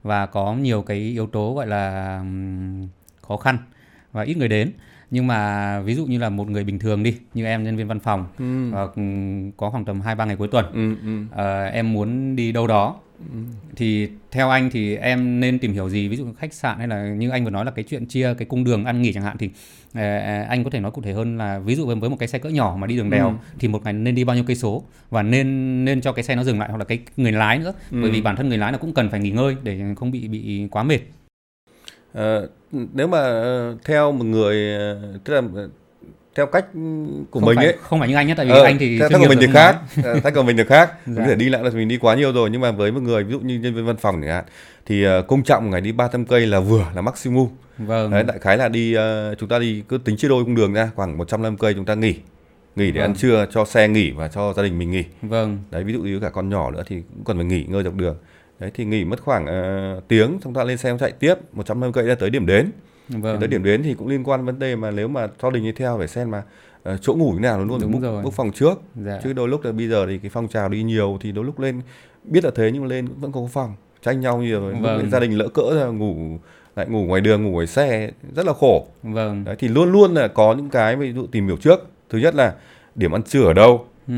[0.03, 2.25] và có nhiều cái yếu tố gọi là
[3.23, 3.59] khó khăn
[4.13, 4.73] và ít người đến.
[5.11, 7.89] Nhưng mà ví dụ như là một người bình thường đi, như em nhân viên
[7.89, 8.71] văn phòng, ừ.
[8.71, 8.87] và
[9.57, 11.43] có khoảng tầm hai ba ngày cuối tuần, ừ, ừ.
[11.43, 12.97] À, em muốn đi đâu đó
[13.77, 17.09] thì theo anh thì em nên tìm hiểu gì ví dụ khách sạn hay là
[17.09, 19.37] như anh vừa nói là cái chuyện chia cái cung đường ăn nghỉ chẳng hạn
[19.39, 22.29] thì uh, anh có thể nói cụ thể hơn là ví dụ với một cái
[22.29, 23.35] xe cỡ nhỏ mà đi đường đèo ừ.
[23.59, 26.37] thì một ngày nên đi bao nhiêu cây số và nên nên cho cái xe
[26.37, 27.99] nó dừng lại hoặc là cái người lái nữa ừ.
[28.03, 30.29] bởi vì bản thân người lái nó cũng cần phải nghỉ ngơi để không bị
[30.29, 31.01] bị quá mệt
[32.19, 32.51] uh,
[32.95, 33.43] nếu mà
[33.85, 34.79] theo một người
[35.25, 35.43] tức là
[36.37, 36.65] theo cách
[37.31, 37.77] của không mình phải, ấy.
[37.83, 39.47] không phải như anh nhé tại vì ờ, anh thì theo cách của mình thì
[39.53, 39.77] khác
[40.23, 40.93] cách của mình thì khác.
[41.07, 41.13] Dạ.
[41.13, 43.03] mình có thể đi lại là mình đi quá nhiều rồi nhưng mà với một
[43.03, 44.45] người ví dụ như nhân viên văn phòng chẳng hạn
[44.87, 47.49] thì uh, công trọng ngày đi 300 cây là vừa là maximum.
[47.79, 48.11] Vâng.
[48.11, 50.73] đấy đại khái là đi uh, chúng ta đi cứ tính chia đôi cung đường
[50.73, 52.15] ra khoảng 150 cây chúng ta nghỉ.
[52.77, 53.11] Nghỉ để vâng.
[53.11, 55.05] ăn trưa cho xe nghỉ và cho gia đình mình nghỉ.
[55.23, 55.59] Vâng.
[55.71, 57.95] Đấy ví dụ như cả con nhỏ nữa thì cũng cần phải nghỉ ngơi dọc
[57.95, 58.17] đường.
[58.59, 62.07] Đấy thì nghỉ mất khoảng uh, tiếng chúng ta lên xe chạy tiếp 150 cây
[62.07, 62.71] ra tới điểm đến
[63.09, 63.41] vâng.
[63.41, 65.73] tới điểm đến thì cũng liên quan vấn đề mà nếu mà gia đình đi
[65.73, 66.43] theo phải xem mà
[66.93, 68.23] uh, chỗ ngủ như nào luôn Đúng book, rồi.
[68.23, 68.83] book phòng trước.
[68.95, 69.21] Dạ.
[69.25, 71.61] chứ đôi lúc là bây giờ thì cái phong trào đi nhiều thì đôi lúc
[71.61, 71.81] lên
[72.25, 73.75] biết là thế nhưng mà lên vẫn có phòng.
[74.03, 75.11] Tranh nhau nhiều rồi vâng.
[75.11, 76.39] gia đình lỡ cỡ ra ngủ
[76.77, 78.87] lại ngủ ngoài đường ngủ ngoài xe rất là khổ.
[79.03, 79.45] Vâng.
[79.45, 81.89] Đấy thì luôn luôn là có những cái ví dụ tìm hiểu trước.
[82.11, 82.55] Thứ nhất là
[82.95, 83.87] điểm ăn trưa ở đâu.
[84.09, 84.15] Ừ.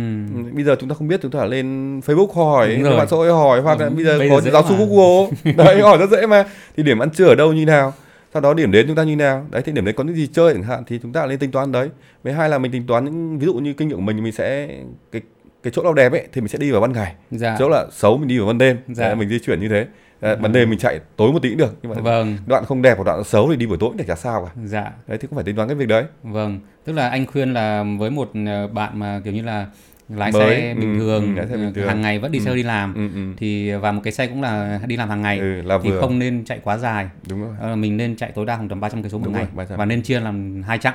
[0.52, 3.60] bây giờ chúng ta không biết chúng ta lên Facebook hỏi bạn xã hội hỏi
[3.60, 5.30] hoặc là bây giờ bây có giáo sư Google.
[5.56, 6.44] Đấy hỏi rất dễ mà.
[6.76, 7.92] Thì điểm ăn trưa ở đâu như nào
[8.32, 9.46] sau đó điểm đến chúng ta như nào?
[9.50, 11.50] Đấy thì điểm đến có những gì chơi chẳng hạn thì chúng ta lên tính
[11.50, 11.88] toán đấy.
[12.22, 14.32] Với hai là mình tính toán những ví dụ như kinh nghiệm của mình mình
[14.32, 14.68] sẽ
[15.12, 15.22] cái
[15.62, 17.14] cái chỗ nào đẹp ấy thì mình sẽ đi vào ban ngày.
[17.30, 17.56] Dạ.
[17.58, 18.76] chỗ là xấu mình đi vào ban đêm.
[18.88, 19.14] Dạ.
[19.14, 19.86] mình di chuyển như thế.
[20.20, 22.36] Ban đêm mình chạy tối một tí cũng được nhưng mà vâng.
[22.46, 24.60] đoạn không đẹp hoặc đoạn xấu thì đi buổi tối để chả sao cả.
[24.64, 24.92] Dạ.
[25.06, 26.04] Đấy thì cũng phải tính toán cái việc đấy.
[26.22, 29.66] Vâng tức là anh khuyên là với một ờ, bạn mà kiểu như là
[30.08, 31.88] lái Mới, xe bình ừ, thường, ừ, lái xe bình thường.
[31.88, 32.44] hàng ngày vẫn đi Ừ.
[32.44, 33.20] xe đi làm ừ, ừ.
[33.36, 36.00] thì và một cái xe cũng là đi làm hàng ngày Ừ, là thì vừa.
[36.00, 38.80] không nên chạy quá dài đúng rồi Ờ, mình nên chạy tối đa khoảng tầm
[38.80, 39.78] 300 cây số một Đúng ngày rồi, 300.
[39.78, 40.94] và nên chia làm hai chặng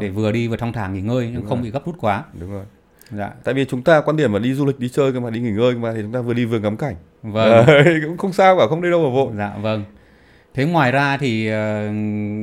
[0.00, 1.64] để vừa đi vừa thong thả nghỉ ngơi nhưng không rồi.
[1.64, 2.64] bị gấp rút quá đúng rồi
[3.10, 5.30] dạ tại vì chúng ta quan điểm là đi du lịch đi chơi cơ mà
[5.30, 7.66] đi nghỉ ngơi cơ mà thì chúng ta vừa đi vừa ngắm cảnh vâng
[8.06, 9.84] cũng không sao cả không đi đâu mà vội Dạ vâng.
[10.54, 11.54] Thế ngoài ra thì uh,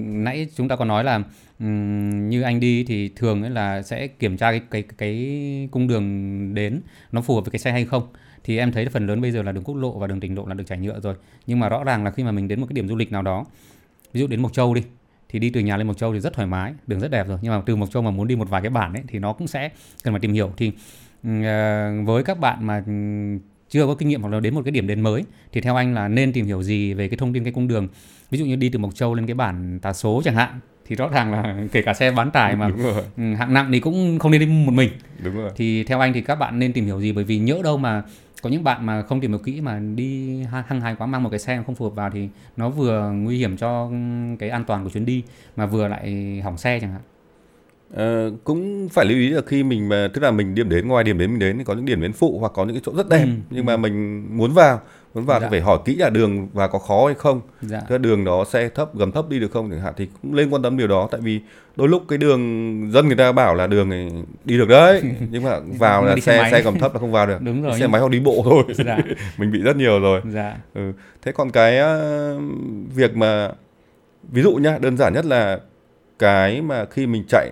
[0.06, 1.24] nãy chúng ta có nói là
[1.60, 5.88] um, như anh đi thì thường ấy là sẽ kiểm tra cái cái cái cung
[5.88, 8.08] đường đến nó phù hợp với cái xe hay không.
[8.43, 10.47] Thì em thấy phần lớn bây giờ là đường quốc lộ và đường tỉnh lộ
[10.47, 11.15] là được trải nhựa rồi.
[11.47, 13.21] Nhưng mà rõ ràng là khi mà mình đến một cái điểm du lịch nào
[13.21, 13.45] đó,
[14.13, 14.84] ví dụ đến Mộc Châu đi
[15.30, 17.38] thì đi từ nhà lên Mộc Châu thì rất thoải mái, đường rất đẹp rồi.
[17.41, 19.34] Nhưng mà từ Mộc Châu mà muốn đi một vài cái bản ấy thì nó
[19.34, 19.69] cũng sẽ
[20.04, 20.74] cần phải tìm hiểu thì uh,
[22.06, 22.91] với các bạn mà ừ,
[23.71, 25.93] chưa có kinh nghiệm hoặc là đến một cái điểm đến mới thì theo anh
[25.93, 27.88] là nên tìm hiểu gì về cái thông tin cái cung đường?
[28.31, 30.95] Ví dụ như đi từ Mộc Châu lên cái bản Tà Số chẳng hạn thì
[30.95, 32.71] rõ ràng là kể cả xe bán tải mà
[33.17, 34.89] ừ, hạng nặng thì cũng không nên đi một mình.
[35.23, 35.51] Đúng rồi.
[35.55, 37.12] Thì theo anh thì các bạn nên tìm hiểu gì?
[37.12, 38.03] Bởi vì nhỡ đâu mà
[38.41, 41.29] có những bạn mà không tìm hiểu kỹ mà đi hăng hái quá mang một
[41.29, 43.91] cái xe không phù hợp vào thì nó vừa nguy hiểm cho
[44.39, 45.23] cái an toàn của chuyến đi
[45.55, 47.01] mà vừa lại hỏng xe chẳng hạn
[47.93, 51.04] Ờ, cũng phải lưu ý là khi mình mà tức là mình điểm đến ngoài
[51.04, 52.93] điểm đến mình đến thì có những điểm đến phụ hoặc có những cái chỗ
[52.95, 53.23] rất đẹp.
[53.25, 54.82] Ừ, nhưng mà mình muốn vào
[55.13, 55.47] muốn vào Dạ.
[55.47, 57.41] thì phải hỏi kỹ là đường và có khó hay không.
[57.62, 57.82] Dạ.
[57.89, 60.49] Cái đường đó xe thấp gầm thấp đi được không chẳng hạn thì cũng lên
[60.49, 61.08] quan tâm điều đó.
[61.12, 61.39] Tại vì
[61.75, 62.41] đôi lúc cái đường
[62.91, 64.12] dân người ta bảo là đường này
[64.45, 65.01] đi được đấy
[65.32, 66.51] nhưng mà vào là xe xe máy.
[66.51, 67.41] xe gầm thấp là không vào được.
[67.41, 67.73] Đúng rồi.
[67.73, 68.63] Xe nhưng- máy hoặc đi bộ thôi.
[68.86, 68.97] Dạ.
[69.38, 70.21] Mình bị rất nhiều rồi.
[70.34, 70.56] Dạ.
[70.73, 70.91] Ừ.
[71.21, 72.38] thế còn cái ờ,
[72.95, 73.51] việc mà
[74.32, 75.60] ví dụ nhá đơn giản nhất là
[76.21, 77.51] cái mà khi mình chạy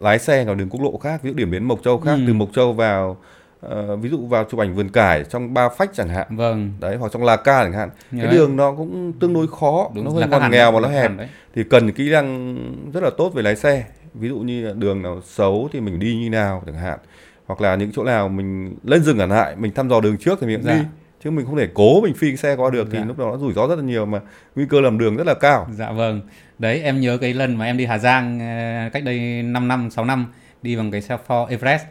[0.00, 2.20] lái xe vào đường quốc lộ khác ví dụ điểm đến Mộc Châu khác Ừ.
[2.26, 3.16] từ Mộc Châu vào
[3.60, 6.36] ờ, ví dụ vào chụp ảnh vườn cải trong Ba Phách chẳng hạn.
[6.36, 6.72] Vâng.
[6.80, 7.90] Đấy hoặc trong La Ca chẳng hạn.
[8.12, 8.34] Cái Đấy.
[8.34, 11.10] đường nó cũng tương đối khó đúng nó hơi hẳn nghèo mà nó hẹp.
[11.54, 12.56] thì cần kỹ năng
[12.92, 13.84] rất là tốt về lái xe.
[14.14, 16.98] Ví dụ như đường nào xấu thì mình đi như nào chẳng hạn.
[17.46, 20.38] Hoặc là những chỗ nào mình lên rừng hẳn hại mình thăm dò đường trước
[20.40, 20.74] thì mình cũng Dạ.
[20.74, 20.80] đi
[21.24, 23.04] chứ mình không thể cố mình phi cái xe qua được thì Dạ.
[23.04, 24.20] lúc đó nó rủi ro rất là nhiều mà
[24.56, 26.20] nguy cơ lầm đường rất là cao Dạ vâng.
[26.58, 29.90] Đấy em nhớ cái lần mà em đi Hà Giang ờ, cách đây 5 năm,
[29.90, 30.26] 6 năm
[30.62, 31.82] đi bằng cái xe Ford Everest.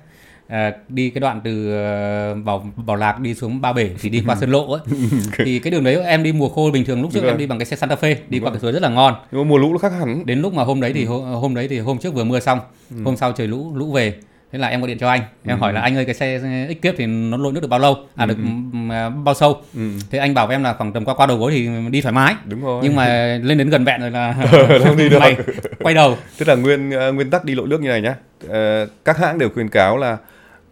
[0.50, 4.24] Ờ, đi cái đoạn từ ờ, Bảo Bảo Lạc đi xuống Ba Bể thì đi
[4.28, 4.82] qua Sơn Lộ ấy.
[5.46, 7.30] thì cái đường đấy em đi mùa khô bình thường lúc trước rồi.
[7.32, 8.52] em đi bằng cái xe Santa Fe, đi Đúng qua rồi.
[8.54, 9.14] cái suối rất là ngon.
[9.32, 11.56] nhưng mà mùa lũ nó khác hẳn Đến lúc mà hôm đấy thì hô- hôm
[11.56, 12.60] đấy thì hôm trước vừa mưa xong,
[12.92, 12.98] Ừ.
[13.06, 14.14] hôm sau trời lũ lũ về.
[14.54, 16.40] Thế là em gọi điện cho anh, em hỏi là anh ơi cái xe
[16.70, 17.98] X kiếp thì nó lội nước được bao lâu?
[18.16, 19.62] À được ừm, à, bao sâu?
[19.76, 19.90] ừ.
[20.12, 22.14] Thế anh bảo với em là khoảng tầm qua qua đầu gối thì đi thoải
[22.14, 22.36] mái.
[22.46, 23.06] đúng rồi Nhưng mà
[23.44, 24.36] lên đến gần vẹn rồi là
[24.84, 25.20] không đi được.
[25.20, 25.38] mày
[25.80, 26.18] quay đầu.
[26.38, 28.16] tức là nguyên ờ, nguyên tắc đi lội nước như này nhá
[28.50, 30.18] Ờ, các hãng đều khuyên cáo là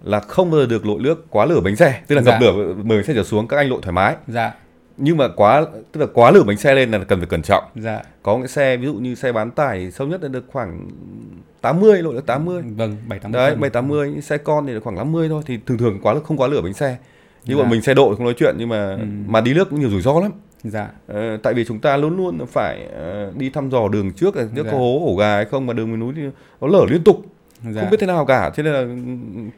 [0.04, 2.32] là không bao giờ được lội nước quá lửa bánh xe tức là Dạ.
[2.32, 4.52] ngập lửa mười bánh xe trở xuống các anh lội thoải mái Dạ,
[4.98, 7.64] nhưng mà quá tức là quá lửa bánh xe lên là cần phải cẩn trọng
[7.76, 8.00] dạ.
[8.24, 10.88] có cái xe ví dụ như xe bán tải sâu nhất là được khoảng
[11.62, 14.96] 80 lội được 80 Vâng, 7 8 đấy 7 80 những xe con thì khoảng
[14.96, 16.98] 50 thôi thì thường thường quá không quá lửa bánh xe
[17.46, 17.62] như Dạ.
[17.62, 19.06] bọn mình xe độ không nói chuyện nhưng mà Ừ.
[19.28, 20.32] mà đi nước cũng nhiều rủi ro lắm
[20.64, 24.36] Dạ, Ờ, tại vì chúng ta luôn luôn phải ờ, đi thăm dò đường trước
[24.36, 24.72] là trước Dạ.
[24.72, 26.22] có hố ổ gà hay không mà đường miền núi thì
[26.62, 27.26] nó lở liên tục
[27.64, 27.82] dạ.
[27.82, 28.86] không biết thế nào cả cho nên là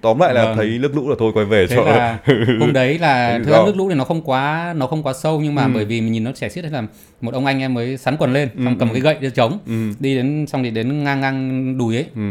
[0.01, 0.55] tóm lại là Vâng.
[0.57, 2.17] thấy nước lũ là thôi quay về Thế cho là
[2.59, 5.41] hôm đấy là thực ra nước lũ thì nó không quá nó không quá sâu
[5.41, 5.71] nhưng mà Ừ.
[5.73, 6.83] bởi vì mình nhìn nó trẻ xiết thế là
[7.21, 8.93] một ông anh em mới sắn quần lên Ừ, xong cầm ừ.
[8.93, 12.21] cái gậy để chống ừ, đi đến xong thì đến ngang ngang đùi ấy ừ.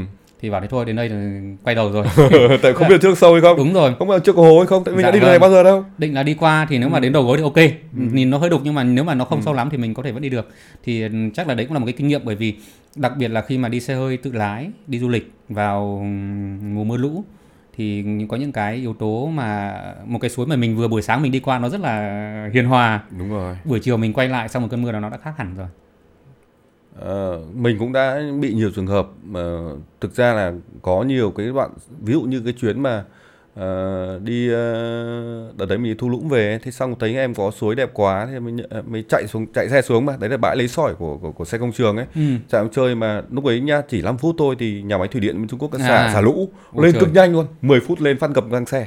[0.42, 2.06] Thì bảo thế thôi đến đây là quay đầu rồi.
[2.62, 3.56] Tại không biết trước sâu hay không.
[3.56, 3.94] Đúng rồi.
[3.98, 5.30] Không biết trước có hố hay không tại mình Dạ đã đi đường vâng.
[5.32, 5.84] này bao giờ đâu.
[5.98, 7.02] Định là đi qua thì nếu mà Ừ.
[7.02, 7.72] đến đầu gối thì ok.
[7.92, 10.02] Nhìn nó hơi đục nhưng mà nếu mà nó không sâu lắm thì mình có
[10.02, 10.48] thể vẫn đi được.
[10.84, 12.54] Thì ừ, chắc là đấy cũng là một cái kinh nghiệm bởi vì
[12.96, 16.74] đặc biệt là khi mà đi xe hơi tự lái đi du lịch vào ừm,
[16.74, 17.24] mùa mưa lũ
[17.76, 19.74] thì có những cái yếu tố mà
[20.06, 22.64] một cái suối mà mình vừa buổi sáng mình đi qua nó rất là hiền
[22.66, 23.00] hòa.
[23.18, 23.56] Đúng rồi.
[23.64, 25.66] Buổi chiều mình quay lại sau một cơn mưa đó nó đã khác hẳn rồi
[27.00, 29.58] Ờ, mình cũng đã bị nhiều trường hợp mà
[30.00, 30.52] thực ra là
[30.82, 33.04] có nhiều cái đoạn ví dụ như cái chuyến mà
[33.54, 34.52] ờ, đi uh,
[35.56, 38.28] đợt đấy mình đi thu lũng về thế xong thấy em có suối đẹp quá
[38.32, 40.94] thì mình nhận- mới chạy xuống chạy xe xuống mà đấy là bãi lấy sỏi
[40.94, 42.20] của của, của xe công trường ấy ừ.
[42.48, 45.38] chạy chơi mà lúc ấy nhá chỉ 5 phút thôi thì nhà máy thủy điện
[45.38, 46.10] bên Trung Quốc đã xả À.
[46.12, 47.00] xả lũ Ôi lên trời.
[47.00, 48.86] cực nhanh luôn 10 phút lên phát gập ngang xe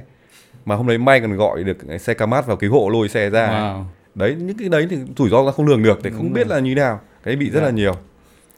[0.65, 3.29] mà hôm đấy may còn gọi được cái xe Camat vào cứu hộ lôi xe
[3.29, 3.83] ra wow.
[4.15, 6.59] đấy những cái đấy thì rủi ro là không lường được thì không biết là
[6.59, 7.93] như nào cái bị rất là nhiều.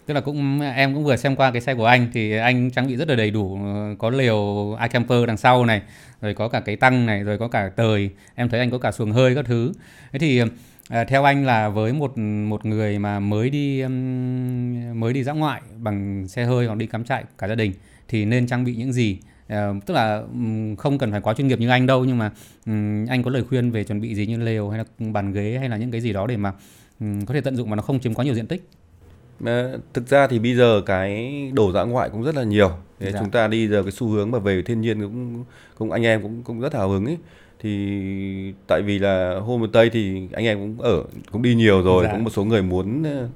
[0.05, 2.87] Tức là cũng em cũng vừa xem qua cái xe của anh thì anh trang
[2.87, 5.81] bị rất là đầy đủ ờ, có lều iCamper đằng sau này
[6.21, 8.09] rồi có cả cái tăng này rồi có cả tời.
[8.35, 9.71] Em thấy anh có cả xuồng hơi các thứ.
[10.11, 10.41] Thế thì
[10.89, 13.83] à, theo anh là với một một người mà mới đi
[14.93, 17.73] mới đi dã ngoại bằng xe hơi hoặc đi cắm trại cả gia đình
[18.07, 19.17] thì nên trang bị những gì?
[19.47, 20.23] Ờ, tức là
[20.77, 22.31] không cần phải quá chuyên nghiệp như anh đâu nhưng mà
[23.09, 25.69] anh có lời khuyên về chuẩn bị gì như lều hay là bàn ghế hay
[25.69, 26.53] là những cái gì đó để mà
[26.99, 28.69] có thể tận dụng mà nó không chiếm quá nhiều diện tích
[29.93, 32.71] thực ra thì bây giờ cái đồ dã ngoại cũng rất là nhiều.
[32.99, 33.19] Thế Dạ.
[33.19, 35.43] chúng ta đi giờ cái xu hướng mà về thiên nhiên cũng
[35.77, 37.17] cũng anh em cũng cũng rất hào hứng ấy.
[37.59, 42.11] Thì tại vì là homestay thì anh em cũng ở cũng đi nhiều rồi, Dạ.
[42.11, 43.29] cũng một số người muốn ờ,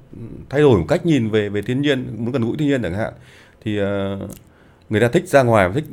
[0.50, 2.94] thay đổi một cách nhìn về về thiên nhiên, muốn gần gũi thiên nhiên chẳng
[2.94, 3.12] hạn.
[3.64, 4.18] Thì ờ,
[4.90, 5.84] người ta thích ra ngoài, thích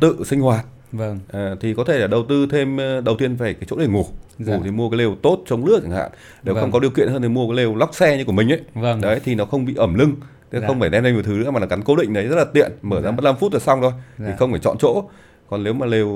[0.00, 1.18] tự sinh hoạt vâng.
[1.28, 3.86] Ờ, thì có thể là đầu tư thêm ờ, đầu tiên phải cái chỗ để
[3.86, 4.06] ngủ.
[4.38, 4.56] Dạ.
[4.56, 6.10] ngủ thì mua cái lều tốt chống nước chẳng hạn.
[6.42, 6.62] Nếu Vâng.
[6.62, 8.60] không có điều kiện hơn thì mua cái lều lóc xe như của mình ấy.
[8.74, 9.00] Vâng.
[9.00, 10.14] Đấy thì nó không bị ẩm lưng.
[10.50, 10.66] Thế Dạ.
[10.66, 12.44] không phải đem lên một thứ nữa mà là gắn cố định đấy rất là
[12.44, 12.72] tiện.
[12.82, 13.10] Mở ra Dạ.
[13.10, 14.36] mất 5 phút là xong thôi thì Dạ.
[14.38, 15.04] không phải chọn chỗ.
[15.48, 16.08] Còn nếu mà lều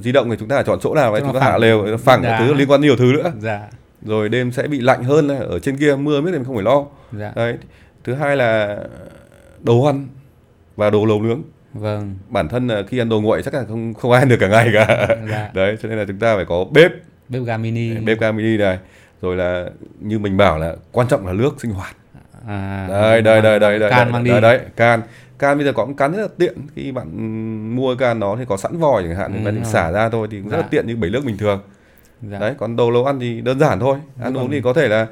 [0.00, 1.22] di động thì chúng ta chọn chỗ nào đấy?
[1.24, 2.38] Chúng ta hạ lều phẳng Dạ.
[2.38, 3.32] thứ liên quan nhiều thứ nữa.
[3.40, 3.68] Dạ.
[4.02, 6.64] Rồi đêm sẽ bị lạnh hơn ở trên kia mưa biết thì mình không phải
[6.64, 6.84] lo.
[7.12, 7.32] Dạ.
[7.36, 7.58] Đấy
[8.04, 8.78] thứ hai là
[9.62, 10.06] đồ ăn
[10.76, 11.42] và đồ lầu nướng
[11.74, 12.14] vâng.
[12.28, 14.48] Bản thân là khi ăn đồ nguội chắc là không không ai ăn được cả
[14.48, 15.08] ngày cả.
[15.30, 15.50] Dạ.
[15.54, 16.90] Đấy cho nên là chúng ta phải có bếp.
[17.28, 17.96] Bếp ga mini.
[17.96, 18.78] Bếp ga mini này.
[19.22, 19.66] Rồi là
[20.00, 21.96] như mình bảo là quan trọng là nước sinh hoạt.
[22.46, 24.30] À, đây đây đây đây đây can đây, mang đi.
[24.30, 25.02] đây, đấy can.
[25.38, 26.54] Can bây giờ có can rất là tiện.
[26.74, 27.06] Khi bạn
[27.76, 30.40] mua can đó thì có sẵn vòi chẳng hạn Ừ, bạn xả ra thôi thì
[30.40, 30.68] cũng rất là Dạ.
[30.70, 31.60] tiện như bể nước bình thường.
[32.22, 32.38] Dạ.
[32.38, 33.98] đấy còn đồ nấu ăn thì đơn giản thôi.
[34.22, 35.06] Ăn uống thì có thể là ờ,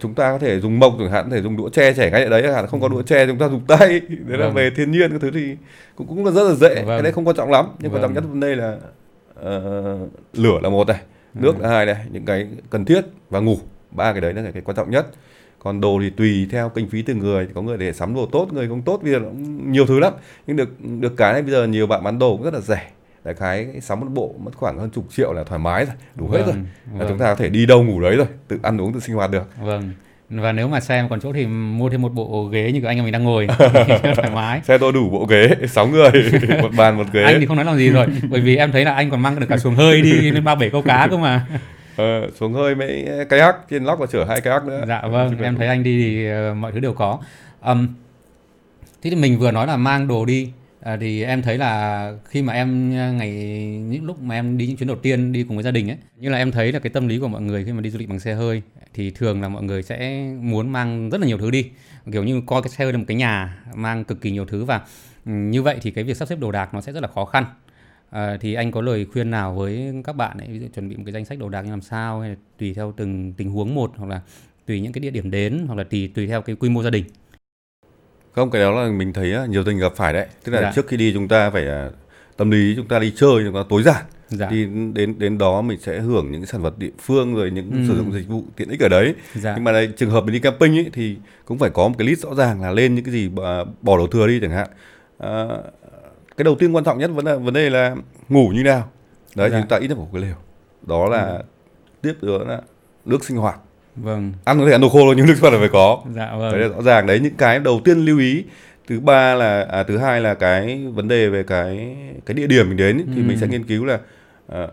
[0.00, 2.24] chúng ta có thể dùng mộc chẳng hạn có thể dùng đũa tre chẻ ngay
[2.24, 4.00] ở đấy chẳng hạn không có đũa tre chúng ta dùng tay.
[4.08, 4.54] Đấy là Vâng.
[4.54, 5.56] về thiên nhiên cái thứ thì
[5.96, 6.86] cũng cũng là rất là dễ Vâng.
[6.86, 7.66] cái đấy không quan trọng lắm.
[7.78, 8.24] Nhưng quan trọng Vâng.
[8.24, 8.76] nhất vấn đề là
[9.34, 9.98] ờ,
[10.32, 11.00] lửa là một này
[11.34, 13.58] nước là hai này những cái cần thiết và ngủ
[13.90, 15.06] ba cái đấy là cái quan trọng nhất.
[15.58, 18.48] Còn đồ thì tùy theo kinh phí từng người có người để sắm đồ tốt
[18.52, 20.12] người không tốt bây giờ cũng nhiều thứ lắm.
[20.46, 20.68] Nhưng được
[21.00, 22.90] được cái này bây giờ nhiều bạn bán đồ cũng rất là rẻ
[23.24, 26.28] đại khái sắm một bộ mất khoảng hơn chục triệu là thoải mái rồi đủ
[26.28, 27.08] hết rồi Vâng, là vâng.
[27.08, 29.30] chúng ta có thể đi đâu ngủ đấy rồi tự ăn uống tự sinh hoạt
[29.30, 29.90] được Vâng.
[30.30, 32.96] Và nếu mà xem còn chỗ thì mua thêm một bộ ghế như của anh
[32.98, 33.46] em mình đang ngồi
[34.16, 34.60] thoải mái.
[34.64, 36.10] xe tôi đủ bộ ghế sáu người
[36.62, 38.84] một bàn một ghế Anh thì không nói làm gì rồi, bởi vì em thấy
[38.84, 41.16] là anh còn mang được cả xuồng hơi đi lên ba bể câu cá cơ
[41.16, 41.46] mà.
[41.96, 45.56] ờ, xuống hơi mấy kayak trên lóc và chở hai kayak nữa Dạ vâng, em
[45.56, 47.18] thấy anh đi thì ờ, mọi thứ đều có.
[47.62, 47.88] Ừm,
[49.02, 50.50] thế thì mình vừa nói là mang đồ đi
[50.84, 53.30] à, thì em thấy là khi mà em ờ, ngày
[53.90, 55.96] những lúc mà em đi những chuyến đầu tiên đi cùng với gia đình ấy
[56.16, 57.98] như là em thấy là cái tâm lý của mọi người khi mà đi du
[57.98, 58.62] lịch bằng xe hơi
[58.94, 61.70] thì thường là mọi người sẽ muốn mang rất là nhiều thứ đi.
[62.12, 64.64] Kiểu như coi cái xe hơi là một cái nhà mang cực kỳ nhiều thứ
[64.64, 64.80] và
[65.26, 67.24] ừ, như vậy thì cái việc sắp xếp đồ đạc nó sẽ rất là khó
[67.24, 67.44] khăn.
[68.10, 70.96] À, thì anh có lời khuyên nào với các bạn ấy ví dụ chuẩn bị
[70.96, 73.50] một cái danh sách đồ đạc như làm sao hay là tùy theo từng tình
[73.50, 74.20] huống một hoặc là
[74.66, 76.90] tùy những cái địa điểm đến hoặc là tùy tùy theo cái quy mô gia
[76.90, 77.04] đình?
[78.34, 80.26] Không cái đó là mình thấy nhiều tình gặp phải đấy.
[80.44, 80.72] Tức là Dạ.
[80.74, 81.90] trước khi đi chúng ta phải à,
[82.36, 84.04] tâm lý chúng ta đi chơi chúng ta tối giản.
[84.28, 84.48] Dạ.
[84.50, 87.78] Đi đến đến đó mình sẽ hưởng những sản vật địa phương rồi những Ừ.
[87.88, 89.14] sử dụng dịch vụ tiện ích ở đấy.
[89.34, 89.52] Dạ.
[89.54, 92.08] Nhưng mà đây, trường hợp mình đi camping ấy, thì cũng phải có một cái
[92.08, 94.68] list rõ ràng là lên những cái gì bỏ, bỏ đồ thừa đi chẳng hạn.
[95.18, 95.46] À,
[96.36, 97.96] cái đầu tiên quan trọng nhất vấn đề vấn đề là
[98.28, 98.90] ngủ như nào.
[99.36, 99.58] Đấy Dạ.
[99.60, 100.34] chúng ta ít nhất có cái lều.
[100.86, 101.42] Đó là
[102.02, 102.60] tiếp nữa là
[103.04, 103.58] nước sinh hoạt
[103.96, 104.32] vâng.
[104.44, 106.02] Ăn có thể ăn đồ khô thôi nhưng nước hoạt là phải có.
[106.14, 108.44] Dạ đấy là vâng rõ ràng đấy những cái đầu tiên lưu ý.
[108.88, 112.68] Thứ ba là à, thứ hai là cái vấn đề về cái cái địa điểm
[112.68, 113.24] mình đến ấy, thì Ừ.
[113.26, 113.98] mình sẽ nghiên cứu là
[114.48, 114.68] à,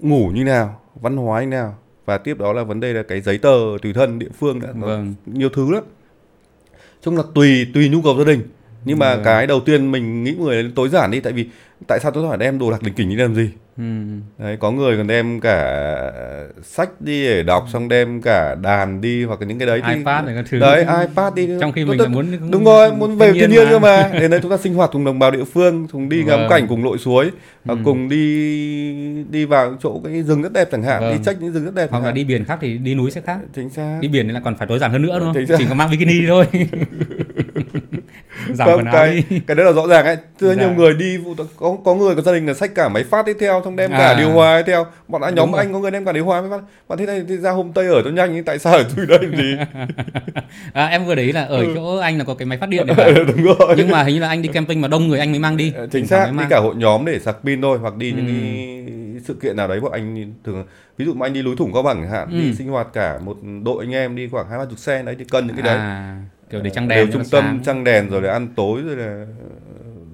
[0.00, 1.78] ngủ như nào văn hóa như nào.
[2.06, 4.68] Và tiếp đó là vấn đề là cái giấy tờ tùy thân địa phương đã
[4.74, 5.14] vâng.
[5.26, 5.84] nhiều thứ lắm.
[7.02, 8.40] Chung là tùy tùy nhu cầu gia đình
[8.84, 9.24] nhưng mà Vâng.
[9.24, 11.46] cái đầu tiên mình nghĩ người tối giản đi tại vì
[11.88, 13.84] tại sao tôi phải đem đồ đặc đình kỉnh đi làm gì ừ.
[14.38, 16.12] Đấy, có người còn đem cả
[16.62, 19.94] sách đi để đọc xong đem cả đàn đi hoặc là những cái đấy thì
[19.94, 23.16] ipad này các thứ đấy ipad đi trong khi mình lại muốn đúng rồi muốn
[23.18, 24.10] về thiên nhiên cơ mà.
[24.20, 26.50] đến đây chúng ta sinh hoạt cùng đồng bào địa phương cùng đi ngắm Vâng.
[26.50, 27.30] cảnh cùng lội suối
[27.64, 27.80] hoặc Ừ.
[27.84, 31.12] cùng đi đi vào chỗ cái rừng rất đẹp chẳng hạn Vâng.
[31.18, 33.20] đi check những rừng rất đẹp hoặc là đi biển khác thì đi núi sẽ
[33.20, 35.44] khác chính xác đi biển thì là còn phải tối giản hơn nữa đúng không
[35.58, 36.46] chỉ có mang bikini thôi
[38.56, 40.60] giảm Không, quần áo cái đi cái đấy là rõ ràng ấy Thưa Dạ.
[40.62, 41.18] nhiều người đi
[41.56, 43.90] có có người có gia đình là xách cả máy phát đi theo xong đem
[43.90, 44.14] cả À.
[44.18, 45.64] điều hòa đi theo bọn anh nhóm Đúng rồi.
[45.64, 47.72] anh có người đem cả điều hòa máy phát bạn thế này thì ra hôm
[47.72, 49.56] tây ở cho nhanh nhưng tại sao ở tôi đây gì
[50.72, 51.72] à, em vừa đấy là ở Ừ.
[51.74, 54.14] chỗ anh là có cái máy phát điện đấy phải đúng rồi nhưng mà hình
[54.14, 56.30] như là anh đi camping mà đông người anh mới mang đi Ờ, chính xác
[56.32, 58.32] mới đi cả hội nhóm để sạc pin thôi hoặc đi những Ừ.
[58.32, 60.64] cái sự kiện nào đấy bọn anh thường
[60.96, 62.38] ví dụ mà anh đi núi thủng cao bằng chẳng hạn Ừ.
[62.40, 65.16] đi sinh hoạt cả một đội anh em đi khoảng hai ba chục xe đấy
[65.18, 66.16] thì cần những cái đấy à,
[66.50, 67.60] kiểu để trăng Đều đèn trung tâm sáng.
[67.64, 69.26] trăng đèn rồi là ăn tối rồi là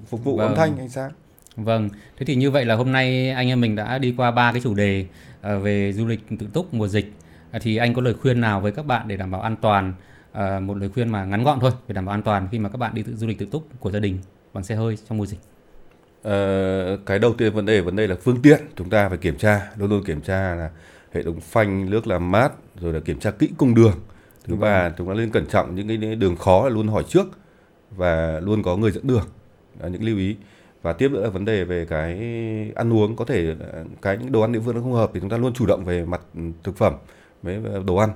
[0.06, 0.46] phục vụ Vâng.
[0.48, 1.10] âm thanh hay sao
[1.56, 1.88] Vâng,
[2.18, 4.60] thế thì như vậy là hôm nay anh em mình đã đi qua ba cái
[4.60, 5.06] chủ đề
[5.40, 7.12] ờ, về du lịch tự túc mùa dịch.
[7.50, 9.94] À, thì anh có lời khuyên nào với các bạn để đảm bảo an toàn?
[10.32, 12.68] Ờ, một lời khuyên mà ngắn gọn thôi để đảm bảo an toàn khi mà
[12.68, 14.18] các bạn đi tự du lịch tự túc của gia đình
[14.52, 15.38] bằng xe hơi trong mùa dịch.
[16.22, 19.36] Ờ, cái đầu tiên vấn đề vấn đề là phương tiện chúng ta phải kiểm
[19.36, 20.70] tra luôn luôn kiểm tra là
[21.12, 23.94] hệ thống phanh nước làm mát rồi là kiểm tra kỹ cung đường
[24.44, 24.60] thứ Vâng.
[24.60, 27.26] ba chúng ta nên cẩn trọng những cái đường khó là luôn hỏi trước
[27.96, 29.24] và luôn có người dẫn đường.
[29.80, 30.36] Là những lưu ý.
[30.82, 32.18] Và tiếp nữa là vấn đề về cái
[32.74, 33.16] ăn uống.
[33.16, 35.36] Có thể ờ, cái những đồ ăn địa phương nó không hợp thì chúng ta
[35.36, 36.94] luôn chủ động về mặt ừ, thực phẩm
[37.42, 38.10] với đồ ăn.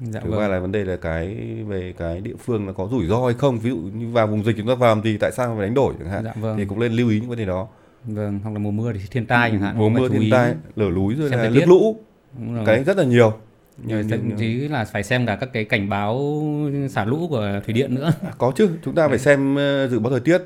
[0.00, 0.40] Dạ, thứ vâng.
[0.40, 1.36] ba là vấn đề là cái
[1.68, 3.58] về cái địa phương nó có rủi ro hay không.
[3.58, 5.94] Ví dụ như vào vùng dịch chúng ta vào thì tại sao phải đánh đổi
[5.98, 6.24] chẳng hạn?
[6.24, 6.56] Dạ, vâng.
[6.58, 7.68] thì cũng nên lưu ý những vấn đề đó.
[8.04, 10.90] Vâng hoặc là mùa mưa thì thiên tai chẳng hạn mùa mưa thiên tai lở
[10.90, 11.96] núi rồi là nước lũ.
[12.66, 13.32] Cái rất là nhiều
[13.84, 16.40] nhưng, thậm chí là phải xem cả các cái cảnh báo
[16.90, 18.12] xả lũ của thủy điện nữa.
[18.22, 20.38] À, có chứ chúng ta phải xem ờ, dự báo thời tiết.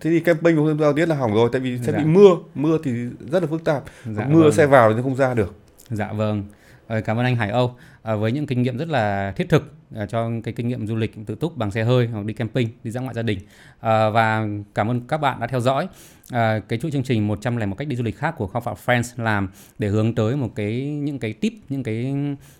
[0.00, 1.98] Thế thì camping không thời tiết là hỏng rồi tại vì sẽ dạ.
[1.98, 2.30] bị mưa.
[2.54, 2.92] Mưa thì
[3.30, 3.82] rất là phức tạp.
[4.04, 4.52] Dạ, mưa vâng.
[4.52, 5.54] xe vào thì không ra được.
[5.88, 6.44] Dạ vâng.
[6.86, 7.74] Ờ, cảm ơn anh Hải Âu.
[8.02, 10.96] À, với những kinh nghiệm rất là thiết thực à, cho cái kinh nghiệm du
[10.96, 13.38] lịch tự túc bằng xe hơi hoặc đi camping đi ra ngoại gia đình.
[13.80, 15.88] À, và cảm ơn các bạn đã theo dõi
[16.32, 19.22] à, cái chuỗi chương trình 101 cách đi du lịch khác của khao phạm Friends
[19.24, 22.14] làm để hướng tới một cái những cái tip những cái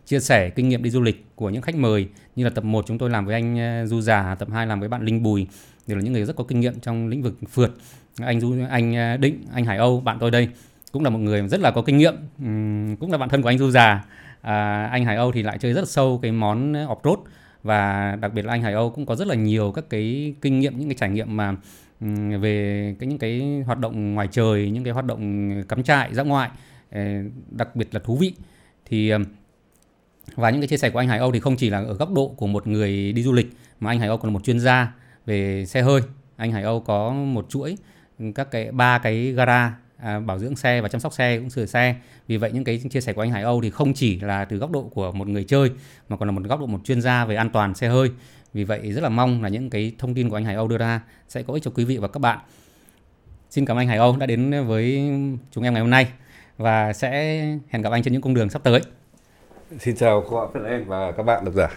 [0.06, 2.08] chia sẻ kinh nghiệm đi du lịch của những khách mời.
[2.36, 4.80] Như là tập 1 chúng tôi làm với anh ờ, Du Già tập 2 làm
[4.80, 5.46] với bạn Linh Bùi.
[5.86, 7.70] Đều là những người rất có kinh nghiệm trong lĩnh vực phượt.
[8.20, 10.48] Anh Du anh ờ, Định anh Hải Âu bạn tôi đây
[10.92, 12.14] cũng là một người rất là có kinh nghiệm.
[13.00, 14.04] Cũng là bạn thân của anh Du Già.
[14.40, 17.16] À, anh Hải Âu thì lại chơi rất sâu cái món off-road.
[17.62, 20.60] Và đặc biệt là anh Hải Âu cũng có rất là nhiều các cái kinh
[20.60, 21.56] nghiệm những cái trải nghiệm mà
[22.40, 26.22] về cái những cái hoạt động ngoài trời những cái hoạt động cắm trại dã
[26.22, 26.50] ngoại
[26.90, 27.00] ờ,
[27.50, 28.32] đặc biệt là thú vị.
[28.86, 29.12] Thì
[30.34, 32.12] và những cái chia sẻ của anh Hải Âu thì không chỉ là ở góc
[32.12, 33.46] độ của một người đi du lịch
[33.80, 34.94] mà anh Hải Âu còn là một chuyên gia
[35.26, 36.00] về xe hơi.
[36.36, 37.76] Anh Hải Âu có một chuỗi
[38.34, 41.66] các cái ba cái gara à, bảo dưỡng xe và chăm sóc xe cũng sửa
[41.66, 41.96] xe.
[42.26, 44.56] Vì vậy những cái chia sẻ của anh Hải Âu thì không chỉ là từ
[44.56, 45.70] góc độ của một người chơi
[46.08, 48.10] mà còn là một góc độ một chuyên gia về an toàn xe hơi
[48.54, 50.78] vì vậy rất là mong là những cái thông tin của anh Hải Âu đưa
[50.78, 52.38] ra sẽ có ích cho quý vị và các bạn.
[53.50, 55.10] Xin cảm ơn anh Hải Âu đã đến với
[55.50, 56.08] chúng em ngày hôm nay
[56.56, 58.80] và sẽ hẹn gặp anh trên những cung đường sắp tới.
[59.78, 61.68] Xin chào các bạn em và các bạn độc giả.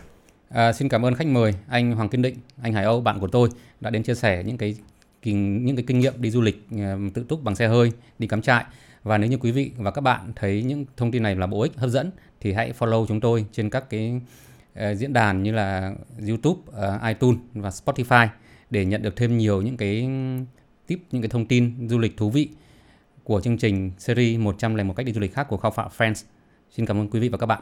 [0.50, 3.28] À, xin cảm ơn khách mời anh Hoàng Kiên Định, anh Hải Âu, bạn của
[3.28, 3.50] tôi
[3.82, 4.76] đã đến chia sẻ những cái
[5.24, 8.42] những cái kinh nghiệm đi du lịch ờ, tự túc bằng xe hơi, đi cắm
[8.42, 8.64] trại.
[9.04, 11.62] Và nếu như quý vị và các bạn thấy những thông tin này là bổ
[11.62, 14.22] ích, hấp dẫn thì hãy follow chúng tôi trên các cái
[14.76, 15.94] Ờ, diễn đàn như là
[16.28, 18.28] YouTube, ờ, iTunes và Spotify
[18.70, 20.10] để nhận được thêm nhiều những cái
[20.88, 22.50] tip, những cái thông tin du lịch thú vị
[23.24, 26.26] của chương trình series 101 cách đi du lịch khác của Khao Phạm Friends.
[26.72, 27.62] Xin cảm ơn quý vị và các bạn.